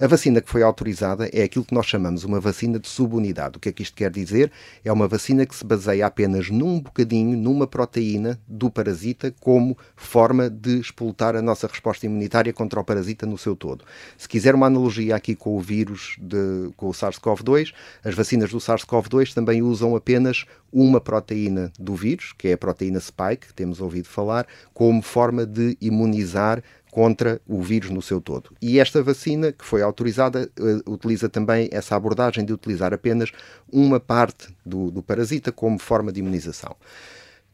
A 0.00 0.06
vacina 0.06 0.40
que 0.40 0.48
foi 0.48 0.62
autorizada 0.62 1.28
é 1.30 1.42
aquilo 1.42 1.62
que 1.62 1.74
nós 1.74 1.84
chamamos 1.84 2.24
uma 2.24 2.40
vacina 2.40 2.78
de 2.78 2.88
subunidade. 2.88 3.58
O 3.58 3.60
que 3.60 3.68
é 3.68 3.72
que 3.72 3.82
isto 3.82 3.94
quer 3.94 4.10
dizer? 4.10 4.50
É 4.82 4.90
uma 4.90 5.06
vacina 5.06 5.44
que 5.44 5.54
se 5.54 5.62
baseia 5.62 6.06
apenas 6.06 6.48
num 6.48 6.80
bocadinho, 6.80 7.36
numa 7.36 7.66
proteína 7.66 8.40
do 8.48 8.70
parasita, 8.70 9.30
como 9.40 9.76
forma 9.94 10.48
de 10.48 10.80
explotar 10.80 11.36
a 11.36 11.42
nossa 11.42 11.66
resposta 11.66 12.06
imunitária 12.06 12.50
contra 12.50 12.80
o 12.80 12.84
parasita 12.84 13.26
no 13.26 13.36
seu 13.36 13.54
todo. 13.54 13.84
Se 14.16 14.26
quiser 14.26 14.54
uma 14.54 14.68
analogia 14.68 15.14
aqui 15.14 15.34
com 15.34 15.54
o 15.54 15.60
vírus, 15.60 16.16
de, 16.18 16.70
com 16.78 16.88
o 16.88 16.92
SARS-CoV-2, 16.92 17.74
as 18.02 18.14
vacinas 18.14 18.50
do 18.50 18.56
SARS-CoV-2 18.56 19.34
também 19.34 19.60
usam 19.60 19.94
apenas 19.94 20.46
uma 20.72 21.00
proteína 21.00 21.70
do 21.78 21.94
vírus, 21.94 22.32
que 22.38 22.48
é 22.48 22.52
a 22.54 22.58
proteína 22.58 23.00
spike, 23.00 23.48
que 23.48 23.54
temos 23.54 23.82
ouvido 23.82 24.08
falar, 24.08 24.46
como 24.72 25.02
forma 25.02 25.44
de 25.44 25.76
imunizar 25.78 26.62
contra 26.90 27.40
o 27.46 27.62
vírus 27.62 27.90
no 27.90 28.02
seu 28.02 28.20
todo. 28.20 28.54
E 28.60 28.78
esta 28.78 29.02
vacina, 29.02 29.52
que 29.52 29.64
foi 29.64 29.82
autorizada, 29.82 30.50
uh, 30.58 30.92
utiliza 30.92 31.28
também 31.28 31.68
essa 31.72 31.94
abordagem 31.94 32.44
de 32.44 32.52
utilizar 32.52 32.92
apenas 32.92 33.30
uma 33.72 34.00
parte 34.00 34.48
do, 34.64 34.90
do 34.90 35.02
parasita 35.02 35.52
como 35.52 35.78
forma 35.78 36.12
de 36.12 36.20
imunização. 36.20 36.74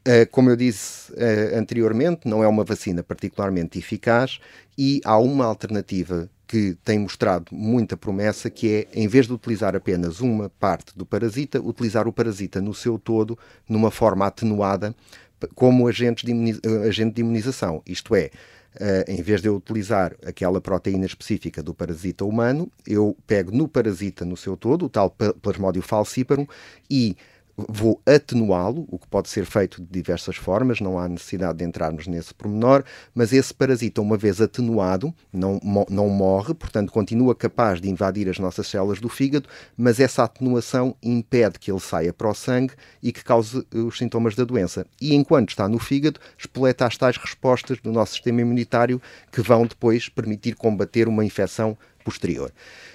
Uh, 0.07 0.29
como 0.31 0.51
eu 0.51 0.57
disse 0.57 1.13
uh, 1.13 1.59
anteriormente, 1.59 2.29
não 2.29 2.43
é 2.43 2.49
uma 2.49 2.65
vacina 2.65 3.03
particularmente 3.03 3.79
eficaz 3.79 4.39
e 4.79 5.01
há 5.05 5.19
uma 5.19 5.45
alternativa 5.45 6.31
que 6.47 6.77
tem 6.85 6.99
mostrado 6.99 7.47
muita 7.51 7.97
promessa, 7.97 8.49
que 8.49 8.73
é, 8.73 8.89
em 8.95 9.09
vez 9.09 9.27
de 9.27 9.33
utilizar 9.33 9.75
apenas 9.75 10.21
uma 10.21 10.49
parte 10.49 10.97
do 10.97 11.05
parasita, 11.05 11.61
utilizar 11.61 12.07
o 12.07 12.13
parasita 12.13 12.61
no 12.61 12.73
seu 12.73 12.99
todo, 12.99 13.37
numa 13.69 13.91
forma 13.91 14.27
atenuada, 14.27 14.95
como 15.55 15.89
agente 15.89 16.25
de, 16.25 16.33
agente 16.87 17.15
de 17.15 17.21
imunização. 17.21 17.83
Isto 17.85 18.15
é, 18.15 18.31
em 19.09 19.23
vez 19.23 19.41
de 19.41 19.49
eu 19.49 19.57
utilizar 19.57 20.15
aquela 20.25 20.61
proteína 20.61 21.07
específica 21.07 21.63
do 21.63 21.75
parasita 21.75 22.25
humano, 22.25 22.71
eu 22.87 23.17
pego 23.27 23.51
no 23.51 23.67
parasita 23.69 24.25
no 24.25 24.37
seu 24.37 24.57
todo, 24.57 24.87
o 24.87 24.89
tal 24.89 25.11
Plasmodium 25.11 25.83
falciparum, 25.83 26.47
e 26.91 27.17
vou 27.57 28.01
atenuá-lo, 28.05 28.87
o 28.89 28.99
que 28.99 29.07
pode 29.07 29.29
ser 29.29 29.47
feito 29.47 29.81
de 29.81 29.89
diversas 29.89 30.37
formas, 30.37 30.81
não 30.81 30.99
há 30.99 31.09
necessidade 31.09 31.59
de 31.59 31.65
entrarmos 31.65 32.07
nesse 32.07 32.35
pormenor, 32.35 32.85
mas 33.15 33.33
esse 33.33 33.55
parasita, 33.55 34.03
uma 34.03 34.17
vez 34.17 34.41
atenuado, 34.41 35.15
não, 35.33 35.59
não 35.89 36.09
morre, 36.09 36.53
portanto 36.55 36.93
continua 36.93 37.35
capaz 37.35 37.81
de 37.81 37.89
invadir 37.89 38.29
as 38.29 38.39
nossas 38.39 38.67
células 38.67 39.01
do 39.01 39.09
fígado, 39.09 39.49
mas 39.77 39.99
essa 39.99 40.25
atenuação 40.25 40.95
impede 41.03 41.59
que 41.59 41.71
ele 41.71 41.81
saia 41.81 42.13
para 42.13 42.29
o 42.29 42.35
sangue 42.35 42.75
e 43.03 43.11
que 43.11 43.25
cause 43.25 43.67
eh, 43.73 43.79
os 43.79 43.97
sintomas 43.97 44.35
da 44.35 44.45
doença. 44.45 44.87
E 45.01 45.15
enquanto 45.15 45.51
está 45.51 45.69
no 45.69 45.79
fígado, 45.79 46.21
espoleta 46.37 46.87
as 46.87 46.97
tais 46.97 47.17
respostas 47.17 47.79
do 47.81 47.91
nosso 47.91 48.13
sistema 48.13 48.41
imunitário 48.41 49.01
que 49.33 49.41
vão 49.41 49.67
depois 49.67 50.09
permitir 50.09 50.55
combater 50.55 51.09
uma 51.09 51.25
infecção 51.25 51.77
posterior. 52.07 52.53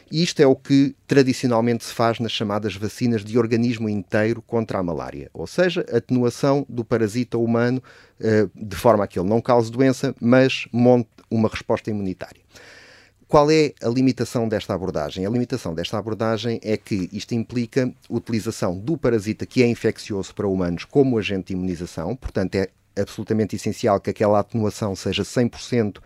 E 0.10 0.24
isto 0.24 0.40
é 0.42 0.48
o 0.48 0.56
que 0.56 0.96
tradicionalmente 1.06 1.84
se 1.84 1.94
faz 1.94 2.18
nas 2.20 2.32
chamadas 2.32 2.76
vacinas 2.76 3.26
de 3.26 3.38
organismo 3.38 3.90
inteiro 3.90 4.42
contra 4.42 4.80
a 4.80 4.84
malária, 4.84 5.30
ou 5.34 5.46
seja, 5.46 5.86
atenuação 5.92 6.66
do 6.70 6.86
parasita 6.86 7.38
humano 7.38 7.84
eh, 8.22 8.48
de 8.56 8.76
forma 8.78 9.04
a 9.04 9.08
que 9.08 9.20
ele 9.20 9.28
não 9.28 9.42
cause 9.42 9.70
doença, 9.70 10.16
mas 10.22 10.66
monte 10.72 11.10
uma 11.30 11.50
resposta 11.50 11.90
imunitária. 11.90 12.42
Qual 13.28 13.50
é 13.52 13.74
a 13.82 13.88
limitação 13.88 14.48
desta 14.48 14.74
abordagem? 14.74 15.26
A 15.26 15.30
limitação 15.30 15.74
desta 15.74 15.98
abordagem 15.98 16.60
é 16.64 16.76
que 16.76 17.10
isto 17.14 17.34
implica 17.34 17.94
utilização 18.10 18.78
do 18.78 18.98
parasita 18.98 19.46
que 19.46 19.64
é 19.64 19.68
infeccioso 19.68 20.34
para 20.34 20.48
humanos 20.48 20.86
como 20.86 21.18
agente 21.18 21.48
de 21.48 21.54
imunização, 21.54 22.16
portanto 22.16 22.56
é 22.56 22.70
absolutamente 22.98 23.56
essencial 23.56 24.00
que 24.02 24.10
aquela 24.10 24.40
atenuação 24.40 24.96
seja 24.96 25.24
100% 25.24 26.00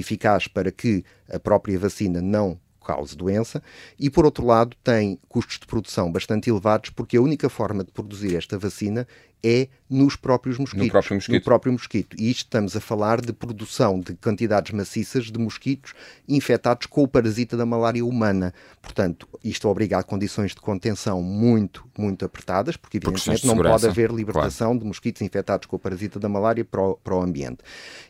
eficaz 0.00 0.46
para 0.46 0.70
que 0.70 1.04
a 1.28 1.38
própria 1.38 1.78
vacina 1.78 2.20
não 2.20 2.58
cause 2.80 3.14
doença, 3.14 3.62
e 3.98 4.08
por 4.08 4.24
outro 4.24 4.46
lado 4.46 4.74
tem 4.82 5.18
custos 5.28 5.58
de 5.58 5.66
produção 5.66 6.10
bastante 6.10 6.48
elevados, 6.48 6.88
porque 6.88 7.18
a 7.18 7.20
única 7.20 7.50
forma 7.50 7.84
de 7.84 7.92
produzir 7.92 8.34
esta 8.34 8.56
vacina 8.58 9.06
é 9.42 9.68
nos 9.88 10.16
próprios 10.16 10.58
mosquitos. 10.58 10.86
No 10.86 10.90
próprio 10.90 11.14
mosquito. 11.14 11.34
No 11.34 11.42
próprio 11.42 11.72
mosquito. 11.72 12.16
E 12.18 12.30
isto 12.30 12.44
estamos 12.44 12.76
a 12.76 12.80
falar 12.80 13.20
de 13.20 13.32
produção 13.32 14.00
de 14.00 14.14
quantidades 14.14 14.72
maciças 14.72 15.26
de 15.26 15.38
mosquitos 15.38 15.94
infectados 16.28 16.86
com 16.86 17.02
o 17.02 17.08
parasita 17.08 17.56
da 17.56 17.64
malária 17.64 18.04
humana. 18.04 18.52
Portanto, 18.82 19.28
isto 19.42 19.68
obriga 19.68 19.98
a 19.98 20.02
condições 20.02 20.54
de 20.54 20.60
contenção 20.60 21.22
muito, 21.22 21.86
muito 21.96 22.24
apertadas, 22.24 22.76
porque 22.76 22.98
evidentemente 22.98 23.46
não 23.46 23.56
pode 23.56 23.86
haver 23.86 24.10
libertação 24.10 24.68
claro. 24.68 24.80
de 24.80 24.86
mosquitos 24.86 25.22
infectados 25.22 25.66
com 25.66 25.76
o 25.76 25.78
parasita 25.78 26.18
da 26.18 26.28
malária 26.28 26.64
para 26.64 26.82
o, 26.82 26.96
para 26.96 27.14
o 27.14 27.22
ambiente. 27.22 27.58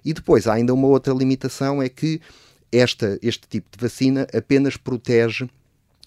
E 0.05 0.13
depois 0.13 0.47
há 0.47 0.55
ainda 0.55 0.75
uma 0.75 0.89
outra 0.89 1.13
limitação, 1.13 1.83
é 1.83 1.89
que 1.89 2.21
esta, 2.73 3.19
este 3.23 3.49
tipo 3.49 3.69
de 3.77 3.83
vacina 3.83 4.27
apenas 4.35 4.77
protege 4.77 5.49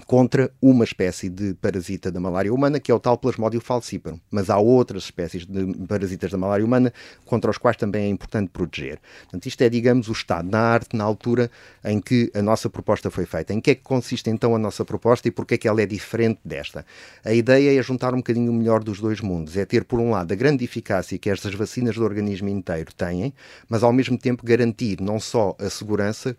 contra 0.05 0.51
uma 0.61 0.83
espécie 0.83 1.29
de 1.29 1.53
parasita 1.55 2.11
da 2.11 2.19
malária 2.19 2.53
humana, 2.53 2.79
que 2.79 2.91
é 2.91 2.95
o 2.95 2.99
tal 2.99 3.17
Plasmodium 3.17 3.61
falciparum. 3.61 4.19
Mas 4.29 4.49
há 4.49 4.57
outras 4.57 5.03
espécies 5.03 5.45
de 5.45 5.73
parasitas 5.87 6.31
da 6.31 6.37
malária 6.37 6.65
humana 6.65 6.93
contra 7.25 7.49
os 7.49 7.57
quais 7.57 7.77
também 7.77 8.05
é 8.05 8.09
importante 8.09 8.49
proteger. 8.49 8.99
Portanto, 9.23 9.45
isto 9.45 9.61
é, 9.61 9.69
digamos, 9.69 10.07
o 10.07 10.11
estado 10.11 10.49
da 10.49 10.59
arte 10.59 10.95
na 10.95 11.03
altura 11.03 11.49
em 11.83 11.99
que 11.99 12.31
a 12.33 12.41
nossa 12.41 12.69
proposta 12.69 13.09
foi 13.09 13.25
feita. 13.25 13.53
Em 13.53 13.61
que 13.61 13.71
é 13.71 13.75
que 13.75 13.81
consiste 13.81 14.29
então 14.29 14.55
a 14.55 14.59
nossa 14.59 14.83
proposta 14.85 15.27
e 15.27 15.31
porque 15.31 15.55
é 15.55 15.57
que 15.57 15.67
ela 15.67 15.81
é 15.81 15.85
diferente 15.85 16.39
desta? 16.43 16.85
A 17.23 17.33
ideia 17.33 17.79
é 17.79 17.83
juntar 17.83 18.13
um 18.13 18.17
bocadinho 18.17 18.51
o 18.51 18.55
melhor 18.55 18.83
dos 18.83 18.99
dois 18.99 19.21
mundos. 19.21 19.57
É 19.57 19.65
ter, 19.65 19.83
por 19.83 19.99
um 19.99 20.11
lado, 20.11 20.31
a 20.31 20.35
grande 20.35 20.63
eficácia 20.63 21.17
que 21.17 21.29
estas 21.29 21.53
vacinas 21.53 21.95
do 21.95 22.03
organismo 22.03 22.49
inteiro 22.49 22.93
têm, 22.93 23.33
mas 23.69 23.83
ao 23.83 23.93
mesmo 23.93 24.17
tempo 24.17 24.45
garantir 24.45 24.99
não 25.01 25.19
só 25.19 25.55
a 25.59 25.69
segurança, 25.69 26.35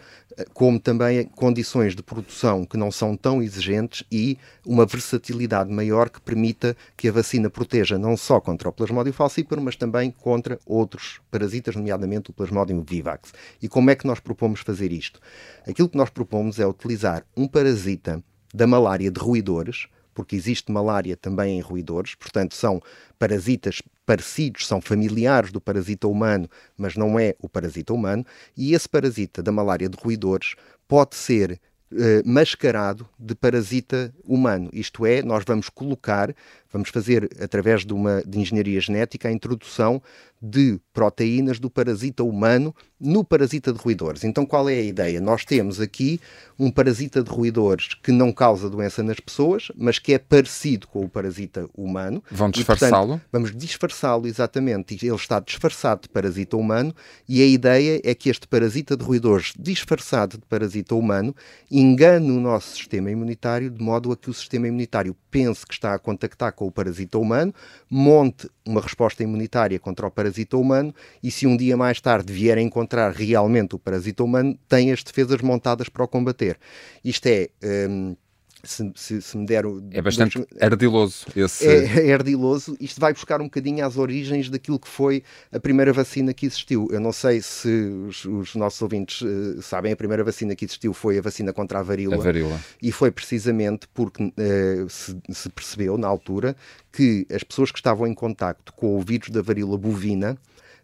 como 0.52 0.78
também 0.78 1.24
condições 1.24 1.94
de 1.94 2.02
produção 2.02 2.64
que 2.64 2.76
não 2.76 2.90
são 2.90 3.16
tão 3.16 3.42
exigentes 3.42 4.04
e 4.10 4.38
uma 4.66 4.86
versatilidade 4.86 5.70
maior 5.70 6.08
que 6.08 6.20
permita 6.20 6.76
que 6.96 7.08
a 7.08 7.12
vacina 7.12 7.50
proteja 7.50 7.98
não 7.98 8.16
só 8.16 8.40
contra 8.40 8.68
o 8.68 8.72
Plasmodium 8.72 9.12
falciparum, 9.12 9.62
mas 9.62 9.76
também 9.76 10.10
contra 10.10 10.58
outros 10.66 11.20
parasitas, 11.30 11.76
nomeadamente 11.76 12.30
o 12.30 12.32
Plasmodium 12.32 12.82
vivax. 12.82 13.32
E 13.60 13.68
como 13.68 13.90
é 13.90 13.94
que 13.94 14.06
nós 14.06 14.20
propomos 14.20 14.60
fazer 14.60 14.92
isto? 14.92 15.20
Aquilo 15.66 15.88
que 15.88 15.96
nós 15.96 16.10
propomos 16.10 16.58
é 16.58 16.66
utilizar 16.66 17.24
um 17.36 17.46
parasita 17.46 18.22
da 18.54 18.66
malária 18.66 19.10
de 19.10 19.20
roedores, 19.20 19.86
porque 20.14 20.36
existe 20.36 20.70
malária 20.70 21.16
também 21.16 21.58
em 21.58 21.60
roedores, 21.60 22.14
portanto 22.14 22.54
são 22.54 22.80
parasitas 23.18 23.82
parecidos, 24.04 24.66
são 24.66 24.80
familiares 24.80 25.52
do 25.52 25.60
parasita 25.60 26.08
humano, 26.08 26.48
mas 26.76 26.96
não 26.96 27.18
é 27.18 27.34
o 27.40 27.48
parasita 27.48 27.92
humano, 27.92 28.24
e 28.56 28.74
esse 28.74 28.88
parasita 28.88 29.42
da 29.42 29.52
malária 29.52 29.88
de 29.88 29.96
roedores 29.96 30.54
pode 30.88 31.14
ser 31.14 31.60
eh, 31.94 32.22
mascarado 32.24 33.06
de 33.18 33.34
parasita 33.34 34.14
humano. 34.24 34.70
Isto 34.72 35.04
é, 35.04 35.22
nós 35.22 35.44
vamos 35.46 35.68
colocar, 35.68 36.34
vamos 36.72 36.88
fazer 36.88 37.28
através 37.40 37.84
de 37.84 37.92
uma 37.92 38.22
de 38.26 38.38
engenharia 38.38 38.80
genética 38.80 39.28
a 39.28 39.32
introdução 39.32 40.02
de 40.42 40.80
proteínas 40.92 41.60
do 41.60 41.70
parasita 41.70 42.24
humano 42.24 42.74
no 42.98 43.24
parasita 43.24 43.72
de 43.72 43.78
roedores. 43.78 44.24
Então, 44.24 44.44
qual 44.44 44.68
é 44.68 44.74
a 44.74 44.82
ideia? 44.82 45.20
Nós 45.20 45.44
temos 45.44 45.80
aqui 45.80 46.20
um 46.58 46.70
parasita 46.70 47.22
de 47.22 47.30
roedores 47.30 47.94
que 47.94 48.10
não 48.10 48.32
causa 48.32 48.68
doença 48.68 49.02
nas 49.02 49.20
pessoas, 49.20 49.70
mas 49.76 49.98
que 49.98 50.12
é 50.12 50.18
parecido 50.18 50.88
com 50.88 51.04
o 51.04 51.08
parasita 51.08 51.68
humano. 51.76 52.22
Vão 52.30 52.50
disfarçá-lo? 52.50 53.20
Vamos 53.30 53.54
disfarçá-lo, 53.54 54.26
exatamente. 54.26 54.94
Ele 54.94 55.14
está 55.14 55.38
disfarçado 55.38 56.02
de 56.02 56.08
parasita 56.08 56.56
humano 56.56 56.94
e 57.28 57.40
a 57.40 57.46
ideia 57.46 58.00
é 58.04 58.14
que 58.14 58.28
este 58.28 58.46
parasita 58.46 58.96
de 58.96 59.04
roedores, 59.04 59.52
disfarçado 59.56 60.38
de 60.38 60.46
parasita 60.46 60.94
humano, 60.94 61.34
engane 61.70 62.30
o 62.30 62.40
nosso 62.40 62.76
sistema 62.76 63.10
imunitário 63.10 63.70
de 63.70 63.82
modo 63.82 64.10
a 64.10 64.16
que 64.16 64.30
o 64.30 64.34
sistema 64.34 64.66
imunitário 64.66 65.16
pense 65.30 65.64
que 65.66 65.74
está 65.74 65.94
a 65.94 65.98
contactar 65.98 66.52
com 66.52 66.61
o 66.66 66.70
parasita 66.70 67.18
humano, 67.18 67.52
monte 67.90 68.48
uma 68.66 68.80
resposta 68.80 69.22
imunitária 69.22 69.78
contra 69.78 70.06
o 70.06 70.10
parasita 70.10 70.56
humano 70.56 70.94
e 71.22 71.30
se 71.30 71.46
um 71.46 71.56
dia 71.56 71.76
mais 71.76 72.00
tarde 72.00 72.32
vier 72.32 72.58
a 72.58 72.60
encontrar 72.60 73.12
realmente 73.12 73.74
o 73.74 73.78
parasita 73.78 74.22
humano, 74.24 74.58
tem 74.68 74.92
as 74.92 75.02
defesas 75.02 75.40
montadas 75.40 75.88
para 75.88 76.04
o 76.04 76.08
combater. 76.08 76.58
Isto 77.04 77.26
é. 77.26 77.48
Um, 77.88 78.16
se, 78.64 78.92
se, 78.94 79.20
se, 79.20 79.36
me 79.36 79.44
der. 79.44 79.64
É 79.90 80.00
bastante 80.00 80.38
dos... 80.38 80.46
ardiloso 80.60 81.26
esse. 81.34 81.66
É, 81.66 82.08
é, 82.08 82.14
ardiloso. 82.14 82.76
Isto 82.80 83.00
vai 83.00 83.12
buscar 83.12 83.40
um 83.40 83.44
bocadinho 83.44 83.84
às 83.84 83.96
origens 83.96 84.48
daquilo 84.48 84.78
que 84.78 84.88
foi 84.88 85.22
a 85.50 85.58
primeira 85.58 85.92
vacina 85.92 86.32
que 86.32 86.46
existiu. 86.46 86.88
Eu 86.90 87.00
não 87.00 87.12
sei 87.12 87.40
se 87.40 87.68
os, 88.08 88.24
os 88.24 88.54
nossos 88.54 88.80
ouvintes 88.80 89.20
uh, 89.22 89.60
sabem, 89.62 89.92
a 89.92 89.96
primeira 89.96 90.22
vacina 90.22 90.54
que 90.54 90.64
existiu 90.64 90.92
foi 90.92 91.18
a 91.18 91.22
vacina 91.22 91.52
contra 91.52 91.80
a 91.80 91.82
varíola. 91.82 92.16
A 92.16 92.20
varíola. 92.20 92.60
E 92.80 92.92
foi 92.92 93.10
precisamente 93.10 93.88
porque 93.92 94.22
uh, 94.22 94.88
se, 94.88 95.16
se, 95.30 95.48
percebeu 95.50 95.98
na 95.98 96.06
altura 96.06 96.56
que 96.92 97.26
as 97.32 97.42
pessoas 97.42 97.72
que 97.72 97.78
estavam 97.78 98.06
em 98.06 98.14
contacto 98.14 98.72
com 98.74 98.96
o 98.96 99.00
vírus 99.00 99.30
da 99.30 99.42
varíola 99.42 99.76
bovina 99.76 100.38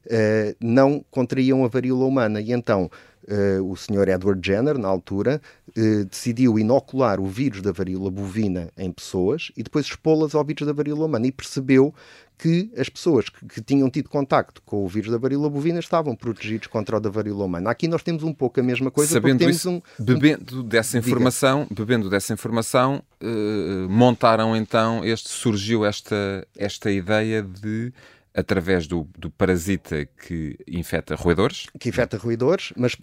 uh, 0.07 0.57
não 0.61 1.05
contraíam 1.11 1.65
a 1.65 1.69
varíola 1.69 2.05
humana. 2.05 2.41
E 2.41 2.53
então 2.53 2.91
Uh, 3.31 3.63
o 3.71 3.77
senhor 3.77 4.09
Edward 4.09 4.41
Jenner, 4.43 4.79
na 4.79 4.89
altura, 4.89 5.39
uh, 5.79 6.05
decidiu 6.05 6.59
inocular 6.59 7.21
o 7.21 7.27
vírus 7.27 7.63
da 7.63 7.73
varíola 7.73 8.11
bovina 8.11 8.71
em 8.77 8.91
pessoas 8.91 9.53
e 9.57 9.63
depois 9.63 9.87
expô-las 9.87 10.35
ao 10.35 10.45
vírus 10.45 10.67
da 10.67 10.73
varíola 10.73 11.07
humana 11.07 11.27
e 11.27 11.33
percebeu 11.33 11.95
que 12.37 12.71
as 12.77 12.89
pessoas 12.89 13.29
que, 13.29 13.45
que, 13.47 13.61
tinham 13.61 13.91
tido 13.91 14.09
contacto 14.09 14.63
com 14.63 14.85
o 14.85 14.89
vírus 14.89 15.11
da 15.11 15.19
varíola 15.19 15.51
bovina 15.51 15.81
estavam 15.81 16.15
protegidos 16.15 16.69
contra 16.69 16.97
o 16.97 17.01
da 17.01 17.11
varíola 17.11 17.45
humana. 17.45 17.71
Aqui 17.71 17.89
nós 17.89 18.03
temos 18.03 18.23
um 18.23 18.33
pouco 18.33 18.61
a 18.61 18.63
mesma 18.63 18.91
coisa. 18.91 19.13
Sabendo 19.13 19.41
temos 19.41 19.57
isso, 19.57 19.71
um, 19.71 19.83
bebendo 19.99 20.63
dessa 20.63 20.97
informação, 20.99 21.63
Diga. 21.63 21.75
bebendo 21.75 22.09
dessa 22.09 22.33
informação, 22.33 23.03
uh, 23.21 23.89
montaram 23.89 24.57
então 24.57 25.05
este 25.05 25.29
surgiu 25.29 25.85
esta 25.85 26.47
esta 26.57 26.91
ideia 26.91 27.43
de 27.43 27.93
através 28.35 28.87
do, 28.87 29.09
do 29.19 29.31
parasita 29.31 30.07
que 30.07 30.57
infecta 30.69 31.17
roedores. 31.17 31.67
Que 31.79 31.89
infecta 31.89 32.17
roedores, 32.17 32.73
mas 32.77 32.97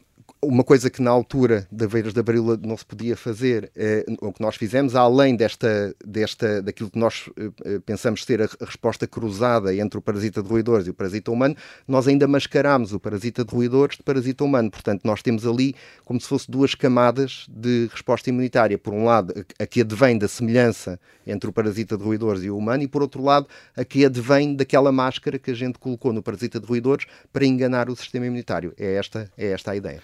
uma 0.46 0.64
coisa 0.64 0.90
que 0.90 1.02
na 1.02 1.10
altura 1.10 1.68
da 1.72 1.88
Veiras 1.88 2.14
da 2.14 2.22
Varíola 2.22 2.58
não 2.62 2.78
se 2.78 2.86
podia 2.86 3.18
fazer, 3.18 3.72
eh, 3.76 4.06
o 4.22 4.32
que 4.32 4.42
nós 4.42 4.56
fizemos, 4.56 4.96
além 4.96 5.36
desta, 5.36 5.96
desta, 6.06 6.62
daquilo 6.62 6.90
que 6.90 7.00
nós 7.00 7.30
eh, 7.38 7.50
eh, 7.64 7.80
pensamos 7.80 8.24
ser 8.24 8.42
a, 8.42 8.46
a, 8.46 8.66
resposta 8.66 9.08
cruzada 9.08 9.76
entre 9.76 9.98
o 9.98 10.02
parasita 10.02 10.44
de 10.44 10.50
roedores 10.50 10.88
e 10.88 10.92
o 10.92 10.94
parasita 10.94 11.32
humano, 11.32 11.56
nós 11.88 12.08
ainda 12.08 12.28
mascarámos 12.28 12.94
o 12.94 13.00
parasita 13.00 13.44
de 13.44 13.54
roedores 13.54 13.98
de 13.98 14.04
parasita 14.04 14.44
humano. 14.44 14.70
Portanto, 14.70 15.02
nós 15.04 15.22
temos 15.22 15.46
ali 15.46 15.76
como 16.04 16.22
se 16.22 16.28
fosse 16.28 16.50
duas 16.50 16.76
camadas 16.76 17.48
de 17.50 17.88
resposta 17.92 18.30
imunitária. 18.30 18.78
Por 18.78 18.94
um 18.94 19.04
lado, 19.04 19.34
a 19.58 19.66
que 19.66 19.82
advém 19.82 20.18
da 20.18 20.28
semelhança 20.28 21.00
entre 21.26 21.50
o 21.50 21.54
parasita 21.54 21.98
de 21.98 22.04
roedores 22.04 22.44
e 22.44 22.50
o 22.50 22.58
humano, 22.58 22.84
e 22.84 22.88
por 22.88 23.02
outro 23.02 23.24
lado, 23.24 23.48
a 23.76 23.84
que 23.84 24.06
advém 24.06 24.56
daquela 24.56 24.92
máscara 24.92 25.40
que 25.40 25.50
a 25.50 25.56
gente 25.56 25.80
colocou 25.80 26.14
no 26.14 26.22
parasita 26.22 26.60
de 26.60 26.68
roedores 26.68 27.06
para 27.34 27.46
enganar 27.46 27.90
o 27.90 27.96
sistema 27.96 28.28
imunitário. 28.28 28.74
É 28.78 28.96
esta, 28.96 29.32
é 29.38 29.48
esta 29.48 29.72
a 29.72 29.76
ideia. 29.76 30.02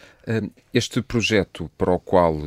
Este 0.73 1.01
projeto 1.01 1.69
para 1.77 1.91
o 1.91 1.99
qual 1.99 2.37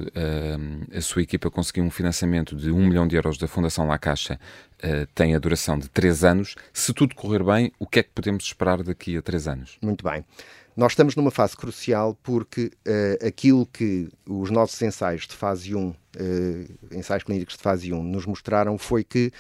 a 0.97 1.01
sua 1.01 1.23
equipa 1.23 1.51
conseguiu 1.51 1.85
um 1.85 1.91
financiamento 1.91 2.55
de 2.55 2.71
1 2.71 2.87
milhão 2.87 3.07
de 3.07 3.17
euros 3.17 3.37
da 3.37 3.49
Fundação 3.49 3.87
La 3.87 3.99
Caixa 3.99 4.39
uh, 4.85 5.07
tem 5.15 5.35
a 5.35 5.39
duração 5.39 5.79
de 5.79 5.89
3 5.89 6.25
anos. 6.25 6.55
Se 6.73 6.93
tudo 6.93 7.15
correr 7.15 7.43
bem, 7.43 7.73
o 7.79 7.87
que 7.87 8.01
é 8.01 8.03
que 8.03 8.11
podemos 8.15 8.45
esperar 8.45 8.83
daqui 8.83 9.17
a 9.17 9.23
3 9.23 9.49
anos? 9.49 9.79
Muito 9.83 10.05
bem. 10.05 10.25
Nós 10.77 10.93
estamos 10.93 11.15
numa 11.15 11.31
fase 11.31 11.57
crucial 11.57 12.19
porque 12.23 12.71
uh, 12.87 13.27
aquilo 13.27 13.65
que 13.67 14.09
os 14.29 14.51
nossos 14.51 14.81
ensaios 14.83 15.27
de 15.27 15.35
fase 15.35 15.75
1, 15.75 15.89
uh, 15.89 15.95
ensaios 16.93 17.23
clínicos 17.23 17.57
de 17.57 17.63
fase 17.63 17.93
1, 17.93 18.03
nos 18.03 18.27
mostraram 18.27 18.77
foi 18.77 19.05
que 19.05 19.33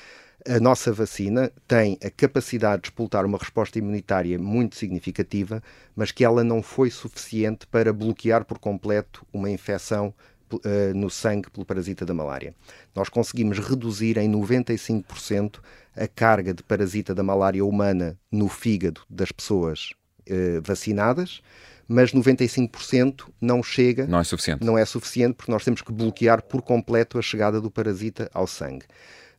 a 0.46 0.60
nossa 0.60 0.92
vacina 0.92 1.50
tem 1.66 1.98
a 2.04 2.10
capacidade 2.10 2.82
de 2.82 2.88
expultar 2.88 3.24
uma 3.24 3.38
resposta 3.38 3.78
imunitária 3.78 4.38
muito 4.38 4.76
significativa, 4.76 5.62
mas 5.96 6.12
que 6.12 6.24
ela 6.24 6.44
não 6.44 6.62
foi 6.62 6.90
suficiente 6.90 7.66
para 7.66 7.92
bloquear 7.92 8.44
por 8.44 8.58
completo 8.58 9.26
uma 9.32 9.50
infecção 9.50 10.14
uh, 10.52 10.94
no 10.94 11.08
sangue 11.08 11.50
pelo 11.50 11.64
parasita 11.64 12.04
da 12.04 12.12
malária. 12.12 12.54
Nós 12.94 13.08
conseguimos 13.08 13.58
reduzir 13.58 14.18
em 14.18 14.30
95% 14.30 15.60
a 15.96 16.06
carga 16.06 16.52
de 16.52 16.62
parasita 16.62 17.14
da 17.14 17.22
malária 17.22 17.64
humana 17.64 18.18
no 18.30 18.48
fígado 18.48 19.00
das 19.08 19.32
pessoas 19.32 19.92
uh, 20.28 20.60
vacinadas 20.62 21.40
mas 21.86 22.12
95% 22.12 23.28
não 23.38 23.62
chega. 23.62 24.06
Não 24.06 24.18
é 24.18 24.24
suficiente. 24.24 24.64
Não 24.64 24.78
é 24.78 24.84
suficiente 24.86 25.34
porque 25.34 25.52
nós 25.52 25.64
temos 25.64 25.82
que 25.82 25.92
bloquear 25.92 26.42
por 26.42 26.62
completo 26.62 27.18
a 27.18 27.22
chegada 27.22 27.60
do 27.60 27.70
parasita 27.70 28.30
ao 28.32 28.46
sangue. 28.46 28.86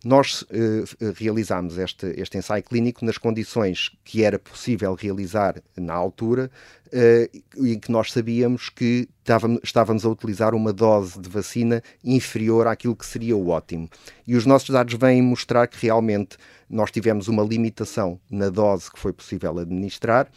Nós 0.05 0.43
uh, 0.43 0.85
realizámos 1.15 1.79
este, 1.79 2.13
este 2.15 2.37
ensaio 2.37 2.61
clínico 2.61 3.03
nas 3.03 3.17
condições 3.17 3.89
que 4.03 4.23
era 4.23 4.37
possível 4.37 4.93
realizar 4.93 5.55
na 5.75 5.95
altura 5.95 6.51
uh, 6.93 7.65
em 7.65 7.79
que 7.79 7.91
nós 7.91 8.11
sabíamos 8.11 8.69
que 8.69 9.09
estávamos, 9.63 10.05
a 10.05 10.09
utilizar 10.09 10.53
uma 10.53 10.71
dose 10.71 11.19
de 11.19 11.27
vacina 11.27 11.81
inferior 12.03 12.67
àquilo 12.67 12.95
que 12.95 13.03
seria 13.03 13.35
o 13.35 13.49
ótimo. 13.49 13.89
E 14.27 14.35
os 14.35 14.45
nossos 14.45 14.69
dados 14.69 14.93
vêm 14.93 15.23
mostrar 15.23 15.65
que 15.65 15.83
realmente 15.83 16.37
nós 16.69 16.91
tivemos 16.91 17.27
uma 17.27 17.41
limitação 17.41 18.19
na 18.29 18.49
dose 18.49 18.91
que 18.91 18.99
foi 18.99 19.11
possível 19.11 19.57
administrar 19.57 20.29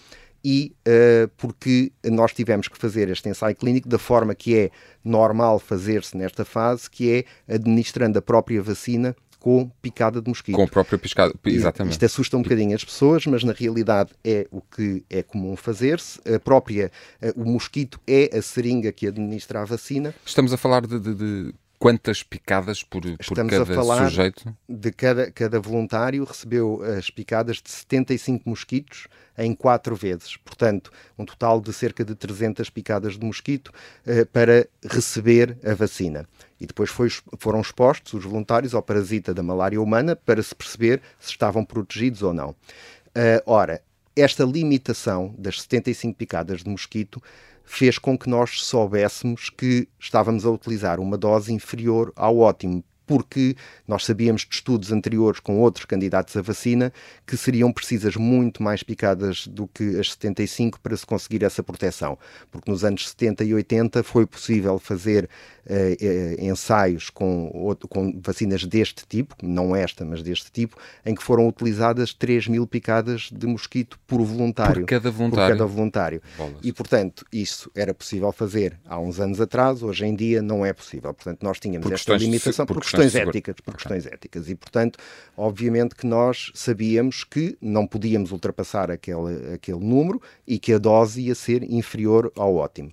e 0.43 0.75
uh, 0.87 1.29
porque 1.37 1.93
nós 2.05 2.33
tivemos 2.33 2.69
que 2.69 2.79
fazer 2.79 3.11
este 3.11 3.29
ensaio 3.29 3.55
clínico 3.55 3.87
da 3.87 3.99
forma 3.99 4.35
que 4.35 4.57
é 4.57 4.71
normal 5.05 5.59
fazer-se 5.59 6.17
nesta 6.17 6.43
fase, 6.43 6.89
que 6.89 7.13
é 7.13 7.55
administrando 7.55 8.19
a 8.19 8.23
própria 8.23 8.63
vacina 8.63 9.15
com 9.49 9.67
picada 9.81 10.21
de 10.21 10.29
mosquito. 10.29 10.55
Com 10.55 10.65
a 10.65 10.69
própria 10.69 10.99
picada, 10.99 11.33
exatamente. 11.47 11.93
Isto 11.93 12.05
assusta 12.05 12.37
um 12.37 12.43
bocadinho 12.43 12.77
as 12.77 12.85
pessoas, 12.85 13.25
mas 13.25 13.43
na 13.43 13.55
realidade 13.55 14.11
é 14.23 14.47
o 14.51 14.61
que 14.61 15.03
é 15.09 15.23
comum 15.23 15.57
fazer-se. 15.57 16.21
A 16.31 16.39
própria, 16.39 16.93
eh, 17.23 17.33
o 17.35 17.47
mosquito 17.47 17.99
é 18.07 18.37
a 18.37 18.43
seringa 18.43 18.93
que 18.93 19.07
administra 19.07 19.63
a 19.63 19.65
vacina. 19.65 20.15
Estamos 20.27 20.53
a 20.53 20.59
falar 20.59 20.87
de, 20.87 21.01
de, 21.01 21.15
de 21.15 21.55
quantas 21.79 22.23
picadas 22.23 22.83
por, 22.83 23.03
por 23.03 23.37
cada 23.37 23.63
a 23.63 23.67
falar 23.67 24.05
sujeito? 24.09 24.57
De 24.69 24.91
cada, 24.91 25.31
cada 25.31 25.61
voluntário 25.61 26.25
recebeu 26.25 26.83
as 26.99 27.11
picadas 27.11 27.63
de 27.63 27.71
75 27.71 28.49
mosquitos 28.49 29.07
em 29.37 29.55
quatro 29.55 29.95
vezes. 29.95 30.37
Portanto, 30.37 30.91
um 31.17 31.25
total 31.25 31.61
de 31.61 31.73
cerca 31.73 32.05
de 32.05 32.15
300 32.15 32.69
picadas 32.71 33.17
de 33.17 33.25
mosquito 33.25 33.73
eh, 34.05 34.25
para 34.25 34.67
receber 34.85 35.57
a 35.65 35.75
vacina. 35.75 36.29
E 36.61 36.67
depois 36.67 36.91
foi, 36.91 37.09
foram 37.39 37.61
expostos 37.61 38.15
os 38.15 38.25
voluntários 38.25 38.75
ao 38.75 38.83
parasita 38.83 39.33
da 39.33 39.43
malária 39.43 39.81
humana 39.81 40.17
para 40.17 40.43
se 40.43 40.55
perceber 40.55 41.01
se 41.21 41.31
estavam 41.31 41.65
protegidos 41.65 42.23
ou 42.23 42.35
não. 42.35 42.51
Uh, 42.51 43.43
ora, 43.47 43.81
esta 44.17 44.45
limitação 44.45 45.35
das 45.39 45.63
75 45.63 46.17
picadas 46.17 46.65
de 46.65 46.69
mosquito 46.69 47.23
fez 47.69 47.99
com 47.99 48.19
que 48.19 48.31
nós 48.31 48.63
soubéssemos 48.63 49.51
que 49.51 49.87
estávamos 50.01 50.47
a 50.47 50.51
utilizar 50.51 50.99
uma 50.99 51.19
dose 51.19 51.53
inferior 51.53 52.13
ao 52.17 52.39
ótimo, 52.39 52.83
porque 53.09 53.57
nós 53.89 54.05
sabíamos 54.05 54.43
de 54.43 54.55
estudos 54.55 54.93
anteriores 54.93 55.41
com 55.41 55.59
outros 55.59 55.87
candidatos 55.87 56.37
à 56.37 56.43
vacina 56.43 56.93
que 57.27 57.39
seriam 57.39 57.73
precisas 57.73 58.15
muito 58.17 58.63
mais 58.63 58.83
picadas 58.83 59.47
do 59.47 59.67
que 59.67 59.99
as 59.99 60.13
75 60.13 60.79
para 60.81 60.95
se 60.95 61.07
conseguir 61.07 61.43
essa 61.43 61.63
proteção. 61.63 62.19
Porque 62.53 62.71
nos 62.71 62.85
anos 62.85 63.09
70 63.09 63.45
e 63.45 63.55
80 63.55 64.03
foi 64.03 64.27
possível 64.27 64.79
fazer 64.79 65.25
uh, 65.25 66.45
ensaios 66.45 67.09
com, 67.09 67.75
com 67.89 68.21
vacinas 68.21 68.65
deste 68.65 69.07
tipo, 69.07 69.35
não 69.43 69.75
esta, 69.75 70.05
mas 70.05 70.23
deste 70.23 70.53
tipo, 70.53 70.77
em 71.07 71.15
que 71.15 71.23
foram 71.23 71.49
utilizadas 71.49 72.13
3 72.13 72.49
mil 72.49 72.67
picadas 72.67 73.31
de 73.33 73.47
mosquito 73.47 73.99
por 74.07 74.21
voluntário. 74.23 74.83
Por 74.83 74.89
cada 74.89 75.11
voluntário. 75.11 75.57
Por 75.57 75.59
cada 75.59 75.67
voluntário. 75.67 76.23
E, 76.63 76.73
portanto, 76.73 77.25
isso 77.33 77.71
era 77.75 77.95
possível 77.95 78.31
fazer 78.33 78.79
há 78.87 78.99
uns 78.99 79.19
anos 79.19 79.41
atrás, 79.41 79.83
hoje 79.83 80.05
em 80.05 80.15
dia 80.15 80.43
não 80.43 80.67
é 80.67 80.75
possível. 80.75 81.15
Portanto, 81.15 81.43
nós 81.43 81.59
tínhamos 81.59 81.87
por 81.87 81.95
esta 81.95 82.17
limitação 82.17 82.67
por, 82.67 82.75
por 82.75 82.83
questões 82.83 82.98
questões 83.05 83.29
éticas, 83.29 83.55
por 83.57 83.75
okay. 83.75 83.79
questões 83.79 84.07
éticas. 84.07 84.49
E, 84.49 84.55
portanto, 84.55 84.99
obviamente 85.37 85.95
que 85.95 86.07
nós 86.07 86.51
sabíamos 86.55 87.25
que 87.25 87.57
não 87.61 87.87
podíamos 87.87 88.33
ultrapassar 88.33 88.91
aquele, 88.91 89.55
aquele 89.55 89.81
número 89.81 90.21
e 90.47 90.59
que 90.59 90.73
a 90.73 90.79
dose 90.79 91.21
ia 91.21 91.35
ser 91.35 91.63
inferior 91.63 92.33
ao 92.37 92.55
ótimo. 92.57 92.93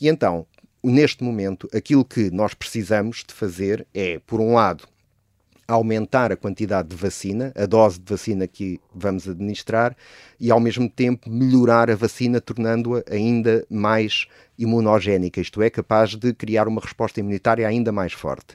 E 0.00 0.08
então, 0.08 0.46
neste 0.82 1.22
momento, 1.24 1.68
aquilo 1.72 2.04
que 2.04 2.30
nós 2.30 2.54
precisamos 2.54 3.24
de 3.26 3.32
fazer 3.32 3.86
é, 3.94 4.20
por 4.26 4.40
um 4.40 4.54
lado, 4.54 4.84
aumentar 5.66 6.30
a 6.30 6.36
quantidade 6.36 6.88
de 6.88 6.96
vacina, 6.96 7.52
a 7.56 7.66
dose 7.66 7.98
de 7.98 8.10
vacina 8.10 8.46
que 8.46 8.80
vamos 8.94 9.28
administrar, 9.28 9.96
e 10.38 10.50
ao 10.50 10.60
mesmo 10.60 10.88
tempo 10.88 11.30
melhorar 11.30 11.90
a 11.90 11.96
vacina, 11.96 12.40
tornando-a 12.40 13.02
ainda 13.10 13.64
mais 13.70 14.26
imunogénica, 14.58 15.40
isto 15.40 15.62
é, 15.62 15.70
capaz 15.70 16.14
de 16.14 16.32
criar 16.34 16.68
uma 16.68 16.80
resposta 16.80 17.20
imunitária 17.20 17.66
ainda 17.66 17.90
mais 17.90 18.12
forte. 18.12 18.54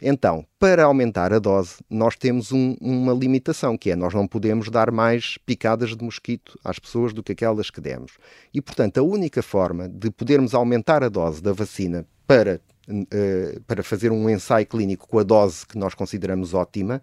Então, 0.00 0.46
para 0.58 0.84
aumentar 0.84 1.32
a 1.32 1.38
dose, 1.38 1.76
nós 1.90 2.16
temos 2.16 2.52
um, 2.52 2.76
uma 2.80 3.12
limitação, 3.12 3.76
que 3.76 3.90
é 3.90 3.96
nós 3.96 4.14
não 4.14 4.26
podemos 4.26 4.70
dar 4.70 4.92
mais 4.92 5.36
picadas 5.44 5.96
de 5.96 6.04
mosquito 6.04 6.58
às 6.64 6.78
pessoas 6.78 7.12
do 7.12 7.22
que 7.22 7.32
aquelas 7.32 7.70
que 7.70 7.80
demos. 7.80 8.12
E, 8.54 8.60
portanto, 8.60 8.98
a 8.98 9.02
única 9.02 9.42
forma 9.42 9.88
de 9.88 10.10
podermos 10.10 10.54
aumentar 10.54 11.02
a 11.02 11.08
dose 11.08 11.42
da 11.42 11.52
vacina 11.52 12.06
para, 12.26 12.60
uh, 12.88 13.60
para 13.66 13.82
fazer 13.82 14.12
um 14.12 14.30
ensaio 14.30 14.66
clínico 14.66 15.08
com 15.08 15.18
a 15.18 15.24
dose 15.24 15.66
que 15.66 15.76
nós 15.76 15.94
consideramos 15.94 16.54
ótima, 16.54 17.02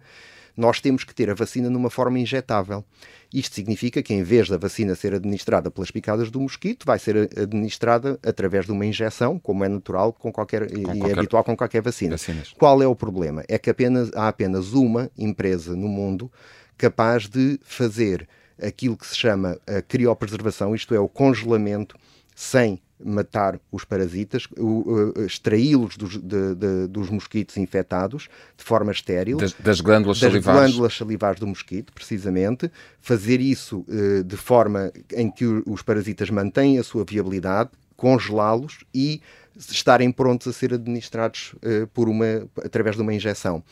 nós 0.56 0.80
temos 0.80 1.04
que 1.04 1.14
ter 1.14 1.30
a 1.30 1.34
vacina 1.34 1.68
numa 1.68 1.90
forma 1.90 2.18
injetável. 2.18 2.84
Isto 3.32 3.56
significa 3.56 4.02
que, 4.02 4.14
em 4.14 4.22
vez 4.22 4.48
da 4.48 4.56
vacina 4.56 4.94
ser 4.94 5.14
administrada 5.14 5.70
pelas 5.70 5.90
picadas 5.90 6.30
do 6.30 6.40
mosquito, 6.40 6.86
vai 6.86 6.98
ser 6.98 7.28
administrada 7.36 8.18
através 8.24 8.66
de 8.66 8.72
uma 8.72 8.86
injeção, 8.86 9.38
como 9.38 9.64
é 9.64 9.68
natural 9.68 10.12
com 10.12 10.32
qualquer, 10.32 10.70
com 10.70 10.78
e 10.78 10.82
qualquer, 10.82 11.08
é 11.10 11.12
habitual 11.12 11.44
com 11.44 11.56
qualquer 11.56 11.82
vacina. 11.82 12.12
Vacinas. 12.12 12.54
Qual 12.56 12.80
é 12.82 12.86
o 12.86 12.94
problema? 12.94 13.44
É 13.48 13.58
que 13.58 13.68
apenas, 13.68 14.10
há 14.14 14.28
apenas 14.28 14.72
uma 14.72 15.10
empresa 15.18 15.76
no 15.76 15.88
mundo 15.88 16.30
capaz 16.78 17.28
de 17.28 17.58
fazer 17.62 18.28
aquilo 18.62 18.96
que 18.96 19.06
se 19.06 19.16
chama 19.16 19.58
a 19.66 19.82
criopreservação, 19.82 20.74
isto 20.74 20.94
é, 20.94 20.98
o 20.98 21.08
congelamento 21.08 21.96
sem 22.34 22.80
matar 23.04 23.60
os 23.70 23.84
parasitas, 23.84 24.48
extraí-los 25.24 25.96
dos, 25.96 26.18
dos 26.88 27.10
mosquitos 27.10 27.56
infectados 27.56 28.28
de 28.56 28.64
forma 28.64 28.92
estéril. 28.92 29.36
Das, 29.36 29.52
das 29.52 29.80
glândulas 29.80 30.18
das 30.18 30.30
salivares. 30.30 30.60
glândulas 30.60 30.96
salivares 30.96 31.40
do 31.40 31.46
mosquito, 31.46 31.92
precisamente. 31.92 32.70
Fazer 33.00 33.40
isso 33.40 33.84
uh, 33.88 34.24
de 34.24 34.36
forma 34.36 34.92
em 35.14 35.30
que 35.30 35.44
os 35.66 35.82
parasitas 35.82 36.30
mantêm 36.30 36.78
a 36.78 36.82
sua 36.82 37.04
viabilidade, 37.04 37.70
congelá-los 37.96 38.84
e 38.94 39.20
estarem 39.56 40.12
prontos 40.12 40.46
a 40.48 40.52
ser 40.52 40.74
administrados 40.74 41.54
uh, 41.56 41.86
por 41.88 42.08
uma, 42.08 42.46
através 42.64 42.96
de 42.96 43.02
uma 43.02 43.14
injeção 43.14 43.62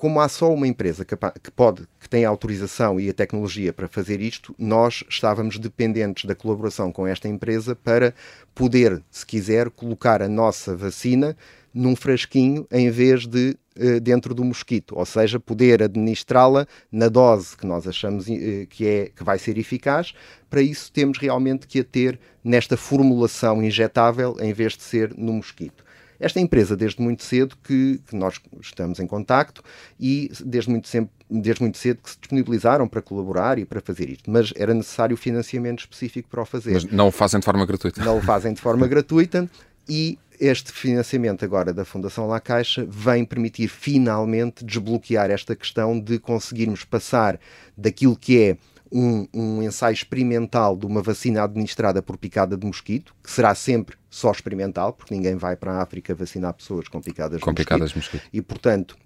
como 0.00 0.18
há 0.18 0.30
só 0.30 0.50
uma 0.50 0.66
empresa 0.66 1.04
que, 1.04 1.14
pode, 1.54 1.86
que 2.00 2.08
tem 2.08 2.24
a 2.24 2.28
autorização 2.30 2.98
e 2.98 3.10
a 3.10 3.12
tecnologia 3.12 3.70
para 3.70 3.86
fazer 3.86 4.18
isto, 4.22 4.54
nós 4.58 5.04
estávamos 5.10 5.58
dependentes 5.58 6.24
da 6.24 6.34
colaboração 6.34 6.90
com 6.90 7.06
esta 7.06 7.28
empresa 7.28 7.76
para 7.76 8.14
poder, 8.54 9.02
se 9.10 9.26
quiser, 9.26 9.68
colocar 9.68 10.22
a 10.22 10.28
nossa 10.28 10.74
vacina 10.74 11.36
num 11.74 11.94
frasquinho 11.94 12.66
em 12.70 12.88
vez 12.88 13.26
de 13.26 13.54
uh, 13.76 14.00
dentro 14.00 14.34
do 14.34 14.42
mosquito, 14.42 14.94
ou 14.96 15.04
seja, 15.04 15.38
poder 15.38 15.82
administrá-la 15.82 16.66
na 16.90 17.10
dose 17.10 17.54
que 17.54 17.66
nós 17.66 17.86
achamos 17.86 18.26
uh, 18.26 18.66
que, 18.70 18.86
é, 18.86 19.10
que 19.14 19.22
vai 19.22 19.38
ser 19.38 19.58
eficaz. 19.58 20.14
Para 20.48 20.62
isso, 20.62 20.90
temos 20.90 21.18
realmente 21.18 21.66
que 21.66 21.78
a 21.78 21.84
ter 21.84 22.18
nesta 22.42 22.74
formulação 22.74 23.62
injetável 23.62 24.34
em 24.40 24.54
vez 24.54 24.78
de 24.78 24.82
ser 24.82 25.12
no 25.14 25.34
mosquito. 25.34 25.84
Esta 26.20 26.38
empresa, 26.38 26.76
desde 26.76 27.00
muito 27.00 27.24
cedo 27.24 27.56
que, 27.64 28.00
que 28.06 28.14
nós 28.14 28.38
estamos 28.60 29.00
em 29.00 29.06
contacto 29.06 29.62
e 29.98 30.30
desde 30.44 30.70
muito, 30.70 30.86
sempre, 30.86 31.12
desde 31.30 31.62
muito 31.62 31.78
cedo 31.78 32.02
que 32.02 32.10
se 32.10 32.18
disponibilizaram 32.18 32.86
para 32.86 33.00
colaborar 33.00 33.58
e 33.58 33.64
para 33.64 33.80
fazer 33.80 34.10
isto, 34.10 34.30
mas 34.30 34.52
era 34.54 34.74
necessário 34.74 35.16
financiamento 35.16 35.80
específico 35.80 36.28
para 36.28 36.42
o 36.42 36.44
fazer. 36.44 36.74
Mas 36.74 36.84
não 36.84 37.08
o 37.08 37.10
fazem 37.10 37.40
de 37.40 37.46
forma 37.46 37.64
gratuita. 37.64 38.04
Não 38.04 38.18
o 38.18 38.22
fazem 38.22 38.52
de 38.52 38.60
forma 38.60 38.86
gratuita 38.86 39.50
e 39.88 40.18
este 40.38 40.72
financiamento 40.72 41.44
agora 41.44 41.72
da 41.72 41.84
Fundação 41.84 42.26
La 42.26 42.40
Caixa 42.40 42.86
vem 42.88 43.24
permitir 43.24 43.68
finalmente 43.68 44.64
desbloquear 44.64 45.30
esta 45.30 45.54
questão 45.54 46.00
de 46.00 46.18
conseguirmos 46.18 46.84
passar 46.84 47.38
daquilo 47.76 48.16
que 48.16 48.40
é 48.40 48.56
um, 48.92 49.26
um, 49.32 49.62
ensaio 49.62 49.94
experimental 49.94 50.76
de 50.76 50.86
uma 50.86 51.02
vacina 51.02 51.42
administrada 51.42 52.02
por 52.02 52.16
picada 52.16 52.56
de 52.56 52.66
mosquito, 52.66 53.14
que 53.22 53.30
será 53.30 53.54
sempre 53.54 53.96
só 54.08 54.30
experimental, 54.30 54.92
porque 54.92 55.14
ninguém 55.14 55.36
vai 55.36 55.56
para 55.56 55.74
a 55.74 55.82
África 55.82 56.14
vacinar 56.14 56.54
pessoas 56.54 56.88
com 56.88 57.00
picadas, 57.00 57.40
com 57.40 57.52
de, 57.52 57.62
picadas 57.62 57.94
mosquito, 57.94 58.12
de 58.12 58.16
mosquito. 58.16 58.30
E, 58.32 58.42
portanto, 58.42 58.96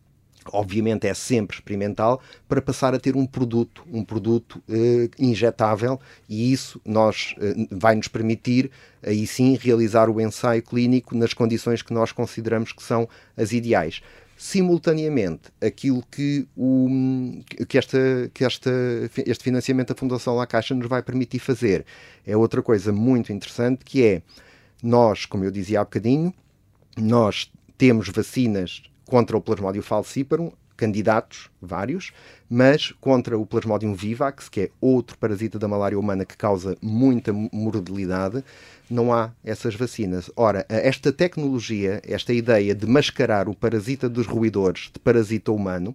obviamente 0.53 1.07
é 1.07 1.14
sempre 1.14 1.57
experimental, 1.57 2.20
para 2.49 2.61
passar 2.61 2.94
a 2.94 2.99
ter 2.99 3.16
um 3.16 3.27
produto, 3.27 3.83
um 3.90 4.05
produto 4.05 4.62
uh, 4.68 5.11
injetável, 5.18 6.01
e 6.29 6.53
isso 6.53 6.81
nós 6.85 7.35
uh, 7.38 7.68
vai 7.70 7.94
nos 7.94 8.09
permitir 8.09 8.70
aí 9.03 9.27
sim 9.27 9.57
realizar 9.61 10.09
o 10.09 10.20
ensaio 10.20 10.62
clínico 10.62 11.14
nas 11.14 11.35
condições 11.35 11.83
que 11.83 11.92
nós 11.92 12.12
consideramos 12.12 12.73
que 12.73 12.83
são 12.83 13.09
as 13.37 13.53
ideais 13.53 14.01
simultaneamente 14.37 15.51
aquilo 15.61 16.03
que, 16.11 16.47
o, 16.57 16.88
que, 17.68 17.79
esta, 17.79 18.31
que 18.33 18.44
esta, 18.44 18.70
este 19.27 19.44
financiamento 19.44 19.88
da 19.88 19.99
Fundação 19.99 20.37
La 20.37 20.47
Caixa 20.47 20.75
nos 20.75 20.88
vai 20.88 21.03
permitir 21.03 21.38
fazer. 21.38 21.85
É 22.27 22.37
outra 22.37 22.62
coisa 22.62 22.92
muito 22.92 23.33
interessante 23.33 23.85
que 23.85 24.05
é 24.05 24.23
nós, 24.83 25.25
como 25.25 25.44
eu 25.44 25.51
dizia 25.51 25.81
há 25.81 25.85
bocadinho, 25.85 26.33
nós 26.97 27.51
temos 27.79 28.09
vacinas 28.09 28.83
contra 29.07 29.37
o 29.37 29.40
Plasmodium 29.40 29.83
falciparum, 29.83 30.53
candidatos, 30.77 31.51
vários, 31.61 32.13
mas 32.49 32.93
contra 33.01 33.39
o 33.39 33.47
Plasmodium 33.47 33.95
vivax, 33.95 34.49
que 34.49 34.61
é 34.63 34.71
outro 34.81 35.17
parasita 35.19 35.59
da 35.59 35.69
malária 35.69 35.99
humana 35.99 36.25
que 36.25 36.37
causa 36.37 36.77
muita 36.81 37.33
mortalidade, 37.33 38.45
não 38.91 39.13
há 39.13 39.31
essas 39.45 39.75
vacinas. 39.75 40.31
Ora, 40.37 40.67
esta 40.69 41.13
tecnologia, 41.13 42.01
esta 42.07 42.33
ideia 42.33 42.75
de 42.75 42.87
mascarar 42.87 43.49
o 43.49 43.55
parasita 43.55 44.09
dos 44.09 44.27
roedores 44.27 44.91
de 44.93 44.99
parasita 44.99 45.53
humano, 45.53 45.95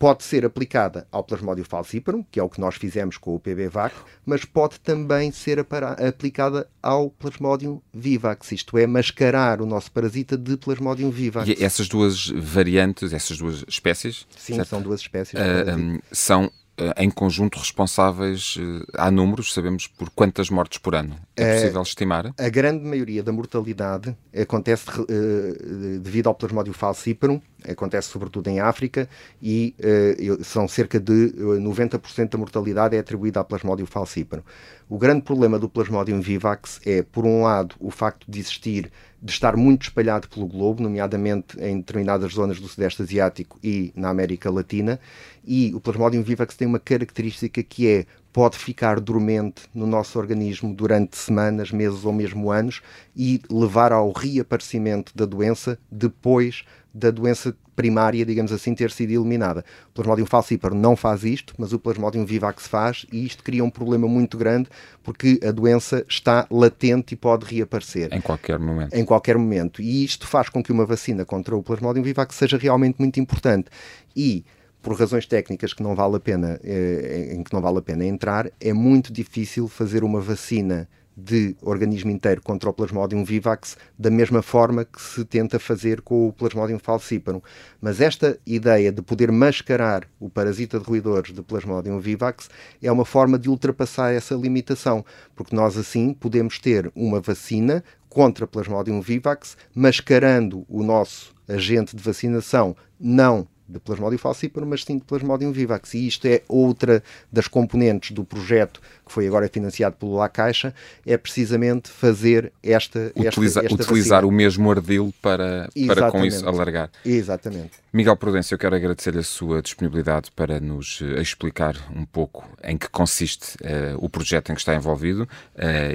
pode 0.00 0.24
ser 0.24 0.46
aplicada 0.46 1.06
ao 1.12 1.22
Plasmodium 1.22 1.62
falciparum, 1.62 2.24
que 2.30 2.40
é 2.40 2.42
o 2.42 2.48
que 2.48 2.58
nós 2.58 2.76
fizemos 2.76 3.18
com 3.18 3.34
o 3.34 3.38
PBVAC, 3.38 3.94
mas 4.24 4.46
pode 4.46 4.80
também 4.80 5.30
ser 5.30 5.58
aplicada 5.60 6.66
ao 6.82 7.10
Plasmodium 7.10 7.82
vivax, 7.92 8.50
isto 8.52 8.78
é, 8.78 8.86
mascarar 8.86 9.60
o 9.60 9.66
nosso 9.66 9.92
parasita 9.92 10.38
de 10.38 10.56
Plasmodium 10.56 11.10
vivax. 11.10 11.46
E 11.46 11.62
essas 11.62 11.86
duas 11.86 12.28
variantes, 12.28 13.12
essas 13.12 13.36
duas 13.36 13.62
espécies? 13.68 14.26
Sim, 14.38 14.54
certo? 14.54 14.68
são 14.68 14.80
duas 14.80 15.02
espécies. 15.02 15.38
Uh, 15.38 16.00
são 16.10 16.50
eh, 16.80 17.04
em 17.04 17.10
conjunto 17.10 17.58
responsáveis, 17.58 18.56
eh, 18.58 18.86
há 18.94 19.10
números, 19.10 19.52
sabemos 19.52 19.86
por 19.86 20.08
quantas 20.10 20.48
mortes 20.48 20.78
por 20.78 20.94
ano? 20.94 21.14
É, 21.36 21.42
é 21.42 21.54
possível 21.54 21.82
estimar? 21.82 22.32
A 22.38 22.48
grande 22.48 22.82
maioria 22.82 23.22
da 23.22 23.30
mortalidade 23.30 24.16
acontece 24.34 24.88
uh, 24.98 26.00
devido 26.00 26.28
ao 26.28 26.34
Plasmodium 26.34 26.72
falciparum, 26.72 27.40
acontece 27.68 28.08
sobretudo 28.08 28.48
em 28.48 28.60
África 28.60 29.08
e 29.42 29.74
uh, 29.78 30.44
são 30.44 30.66
cerca 30.68 30.98
de 30.98 31.32
90% 31.36 32.30
da 32.30 32.38
mortalidade 32.38 32.96
é 32.96 32.98
atribuída 32.98 33.40
ao 33.40 33.44
Plasmodium 33.44 33.86
falciparum. 33.86 34.42
O 34.88 34.98
grande 34.98 35.22
problema 35.22 35.58
do 35.58 35.68
Plasmodium 35.68 36.20
vivax 36.20 36.80
é, 36.84 37.02
por 37.02 37.24
um 37.24 37.42
lado, 37.42 37.76
o 37.78 37.90
facto 37.90 38.24
de 38.28 38.40
existir 38.40 38.90
de 39.22 39.32
estar 39.32 39.56
muito 39.56 39.82
espalhado 39.82 40.28
pelo 40.28 40.46
globo, 40.46 40.82
nomeadamente 40.82 41.58
em 41.60 41.76
determinadas 41.76 42.32
zonas 42.32 42.58
do 42.58 42.66
Sudeste 42.66 43.02
Asiático 43.02 43.58
e 43.62 43.92
na 43.94 44.08
América 44.08 44.50
Latina, 44.50 44.98
e 45.44 45.72
o 45.74 45.80
Plasmodium 45.80 46.22
vivax 46.22 46.56
tem 46.56 46.66
uma 46.66 46.78
característica 46.78 47.62
que 47.62 47.86
é 47.86 48.06
pode 48.32 48.56
ficar 48.56 49.00
dormente 49.00 49.62
no 49.74 49.86
nosso 49.86 50.18
organismo 50.18 50.72
durante 50.72 51.16
semanas, 51.16 51.70
meses 51.72 52.04
ou 52.04 52.12
mesmo 52.12 52.50
anos 52.50 52.80
e 53.14 53.40
levar 53.50 53.92
ao 53.92 54.12
reaparecimento 54.12 55.12
da 55.16 55.26
doença 55.26 55.78
depois 55.90 56.64
da 56.92 57.10
doença 57.10 57.54
primária, 57.76 58.26
digamos 58.26 58.52
assim, 58.52 58.74
ter 58.74 58.90
sido 58.90 59.10
eliminada. 59.10 59.64
O 59.88 59.92
Plasmodium 59.94 60.26
falciparum 60.26 60.76
não 60.76 60.94
faz 60.94 61.24
isto, 61.24 61.54
mas 61.56 61.72
o 61.72 61.78
Plasmodium 61.78 62.26
vivax 62.26 62.66
faz 62.66 63.06
e 63.10 63.24
isto 63.24 63.42
cria 63.42 63.64
um 63.64 63.70
problema 63.70 64.06
muito 64.06 64.36
grande 64.36 64.68
porque 65.02 65.40
a 65.42 65.50
doença 65.50 66.04
está 66.08 66.46
latente 66.50 67.14
e 67.14 67.16
pode 67.16 67.46
reaparecer. 67.46 68.12
Em 68.12 68.20
qualquer 68.20 68.58
momento. 68.58 68.94
Em 68.94 69.04
qualquer 69.04 69.38
momento. 69.38 69.80
E 69.80 70.04
isto 70.04 70.26
faz 70.26 70.48
com 70.48 70.62
que 70.62 70.72
uma 70.72 70.84
vacina 70.84 71.24
contra 71.24 71.56
o 71.56 71.62
Plasmodium 71.62 72.02
vivax 72.02 72.34
seja 72.34 72.58
realmente 72.58 72.96
muito 72.98 73.18
importante. 73.18 73.70
E 74.14 74.44
por 74.82 74.98
razões 74.98 75.26
técnicas 75.26 75.72
que 75.72 75.82
não 75.82 75.94
vale 75.94 76.16
a 76.16 76.20
pena, 76.20 76.58
eh, 76.64 77.32
em 77.32 77.42
que 77.42 77.52
não 77.52 77.60
vale 77.60 77.78
a 77.78 77.82
pena 77.82 78.04
entrar, 78.04 78.50
é 78.60 78.72
muito 78.72 79.12
difícil 79.12 79.68
fazer 79.68 80.02
uma 80.02 80.20
vacina 80.20 80.88
de 81.24 81.56
organismo 81.62 82.10
inteiro 82.10 82.40
contra 82.42 82.70
o 82.70 82.72
Plasmodium 82.72 83.24
vivax 83.24 83.76
da 83.98 84.10
mesma 84.10 84.42
forma 84.42 84.84
que 84.84 85.00
se 85.00 85.24
tenta 85.24 85.58
fazer 85.58 86.00
com 86.00 86.28
o 86.28 86.32
Plasmodium 86.32 86.78
falciparum. 86.78 87.40
Mas 87.80 88.00
esta 88.00 88.38
ideia 88.46 88.90
de 88.90 89.02
poder 89.02 89.30
mascarar 89.30 90.06
o 90.18 90.30
parasita 90.30 90.78
de 90.78 90.84
roedores 90.84 91.32
de 91.32 91.42
Plasmodium 91.42 92.00
vivax 92.00 92.48
é 92.82 92.90
uma 92.90 93.04
forma 93.04 93.38
de 93.38 93.48
ultrapassar 93.48 94.12
essa 94.12 94.34
limitação, 94.34 95.04
porque 95.36 95.54
nós 95.54 95.76
assim 95.76 96.14
podemos 96.14 96.58
ter 96.58 96.90
uma 96.94 97.20
vacina 97.20 97.84
contra 98.08 98.46
Plasmodium 98.46 99.00
vivax 99.00 99.56
mascarando 99.74 100.64
o 100.68 100.82
nosso 100.82 101.34
agente 101.48 101.94
de 101.94 102.02
vacinação 102.02 102.76
não 102.98 103.46
de 103.70 103.78
Plasmodium 103.78 104.18
falciparum, 104.18 104.66
mas 104.66 104.84
sim 104.84 104.98
de 104.98 105.04
Plasmodium 105.04 105.52
vivax. 105.52 105.94
E 105.94 106.06
isto 106.06 106.26
é 106.26 106.42
outra 106.48 107.02
das 107.32 107.48
componentes 107.48 108.10
do 108.12 108.24
projeto 108.24 108.80
que 109.10 109.14
foi 109.14 109.26
agora 109.26 109.48
financiado 109.48 109.96
pelo 109.96 110.14
La 110.14 110.28
Caixa, 110.28 110.72
é 111.04 111.16
precisamente 111.16 111.90
fazer 111.90 112.52
esta, 112.62 113.12
Utiliza, 113.16 113.60
esta, 113.60 113.72
esta 113.72 113.82
Utilizar 113.82 114.20
vacina. 114.22 114.32
o 114.32 114.32
mesmo 114.32 114.70
ardil 114.70 115.12
para, 115.20 115.68
para 115.86 116.10
com 116.12 116.24
isso 116.24 116.48
alargar. 116.48 116.90
Exatamente. 117.04 117.72
Miguel 117.92 118.16
Prudêncio, 118.16 118.54
eu 118.54 118.58
quero 118.58 118.76
agradecer-lhe 118.76 119.18
a 119.18 119.24
sua 119.24 119.60
disponibilidade 119.60 120.30
para 120.30 120.60
nos 120.60 121.00
uh, 121.00 121.20
explicar 121.20 121.74
um 121.94 122.04
pouco 122.04 122.48
em 122.62 122.78
que 122.78 122.88
consiste 122.88 123.56
uh, 123.56 123.96
o 123.98 124.08
projeto 124.08 124.52
em 124.52 124.54
que 124.54 124.60
está 124.60 124.76
envolvido 124.76 125.24
uh, 125.24 125.28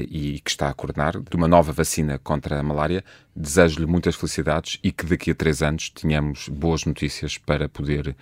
e 0.10 0.42
que 0.44 0.50
está 0.50 0.68
a 0.68 0.74
coordenar 0.74 1.18
de 1.18 1.36
uma 1.38 1.48
nova 1.48 1.72
vacina 1.72 2.20
contra 2.22 2.60
a 2.60 2.64
malária. 2.64 3.02
Desejo-lhe 3.36 3.86
muitas 3.86 4.16
felicidades 4.16 4.80
e 4.82 4.92
que 4.92 5.06
daqui 5.06 5.32
a 5.32 5.36
três 5.36 5.62
anos 5.62 5.90
tenhamos 5.90 6.48
boas 6.48 6.86
notícias 6.86 7.38
para 7.38 7.68
poder, 7.68 8.16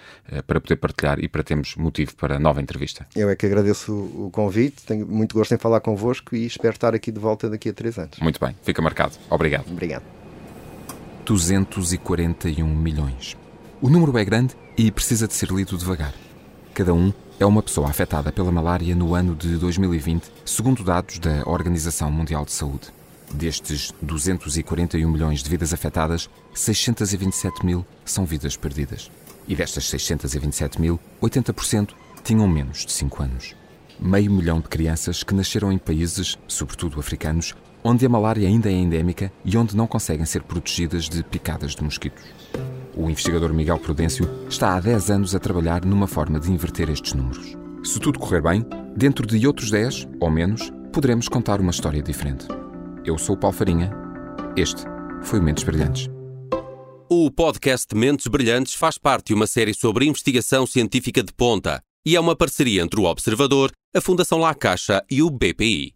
para 0.47 0.59
poder 0.59 0.75
partilhar 0.77 1.19
e 1.19 1.27
para 1.27 1.43
termos 1.43 1.75
motivo 1.75 2.15
para 2.15 2.39
nova 2.39 2.59
entrevista. 2.59 3.05
Eu 3.15 3.29
é 3.29 3.35
que 3.35 3.45
agradeço 3.45 3.93
o 3.93 4.29
convite 4.31 4.83
tenho 4.85 5.05
muito 5.07 5.35
gosto 5.35 5.53
em 5.53 5.57
falar 5.57 5.79
convosco 5.81 6.35
e 6.35 6.45
espero 6.45 6.73
estar 6.73 6.93
aqui 6.93 7.11
de 7.11 7.19
volta 7.19 7.49
daqui 7.49 7.69
a 7.69 7.73
três 7.73 7.97
anos. 7.97 8.17
Muito 8.19 8.39
bem, 8.39 8.55
fica 8.63 8.81
marcado. 8.81 9.13
Obrigado. 9.29 9.69
Obrigado. 9.69 10.03
241 11.25 12.67
milhões. 12.67 13.37
O 13.81 13.89
número 13.89 14.17
é 14.17 14.25
grande 14.25 14.55
e 14.77 14.91
precisa 14.91 15.27
de 15.27 15.33
ser 15.33 15.49
lido 15.51 15.77
devagar. 15.77 16.13
Cada 16.73 16.93
um 16.93 17.13
é 17.39 17.45
uma 17.45 17.61
pessoa 17.61 17.89
afetada 17.89 18.31
pela 18.31 18.51
malária 18.51 18.95
no 18.95 19.13
ano 19.13 19.35
de 19.35 19.57
2020, 19.57 20.23
segundo 20.45 20.83
dados 20.83 21.19
da 21.19 21.43
Organização 21.45 22.11
Mundial 22.11 22.45
de 22.45 22.51
Saúde. 22.51 22.87
Destes 23.33 23.93
241 24.01 25.09
milhões 25.09 25.41
de 25.41 25.49
vidas 25.49 25.73
afetadas, 25.73 26.29
627 26.53 27.65
mil 27.65 27.85
são 28.05 28.25
vidas 28.25 28.55
perdidas. 28.55 29.11
E 29.47 29.55
destas 29.55 29.89
627 29.89 30.79
mil, 30.79 30.99
80% 31.21 31.89
tinham 32.23 32.47
menos 32.47 32.85
de 32.85 32.91
5 32.91 33.23
anos 33.23 33.55
meio 33.99 34.31
milhão 34.31 34.59
de 34.59 34.67
crianças 34.67 35.23
que 35.23 35.33
nasceram 35.33 35.71
em 35.71 35.77
países, 35.77 36.37
sobretudo 36.47 36.99
africanos, 36.99 37.55
onde 37.83 38.05
a 38.05 38.09
malária 38.09 38.47
ainda 38.47 38.69
é 38.69 38.73
endémica 38.73 39.31
e 39.43 39.57
onde 39.57 39.75
não 39.75 39.87
conseguem 39.87 40.25
ser 40.25 40.43
protegidas 40.43 41.09
de 41.09 41.23
picadas 41.23 41.75
de 41.75 41.83
mosquitos. 41.83 42.23
O 42.95 43.09
investigador 43.09 43.53
Miguel 43.53 43.79
Prudêncio 43.79 44.29
está 44.47 44.75
há 44.75 44.79
10 44.79 45.09
anos 45.09 45.35
a 45.35 45.39
trabalhar 45.39 45.83
numa 45.83 46.07
forma 46.07 46.39
de 46.39 46.51
inverter 46.51 46.89
estes 46.89 47.13
números. 47.13 47.57
Se 47.83 47.99
tudo 47.99 48.19
correr 48.19 48.41
bem, 48.41 48.65
dentro 48.95 49.25
de 49.25 49.45
outros 49.45 49.71
10, 49.71 50.07
ou 50.19 50.29
menos, 50.29 50.71
poderemos 50.91 51.27
contar 51.27 51.59
uma 51.59 51.71
história 51.71 52.01
diferente. 52.01 52.45
Eu 53.05 53.17
sou 53.17 53.35
o 53.35 53.37
Paulo 53.37 53.55
Farinha. 53.55 53.91
Este 54.55 54.83
foi 55.23 55.39
o 55.39 55.43
Mentes 55.43 55.65
Brilhantes. 55.65 56.07
O 57.09 57.29
podcast 57.29 57.93
Mentes 57.93 58.27
Brilhantes 58.27 58.75
faz 58.75 58.97
parte 58.97 59.27
de 59.27 59.33
uma 59.33 59.45
série 59.45 59.73
sobre 59.73 60.05
investigação 60.05 60.65
científica 60.65 61.21
de 61.21 61.33
ponta 61.33 61.81
e 62.05 62.15
é 62.15 62.19
uma 62.19 62.33
parceria 62.33 62.81
entre 62.81 63.01
o 63.01 63.03
Observador, 63.03 63.71
a 63.93 63.99
Fundação 63.99 64.39
La 64.39 64.55
Caixa 64.55 65.03
e 65.11 65.21
o 65.21 65.29
BPI. 65.29 65.93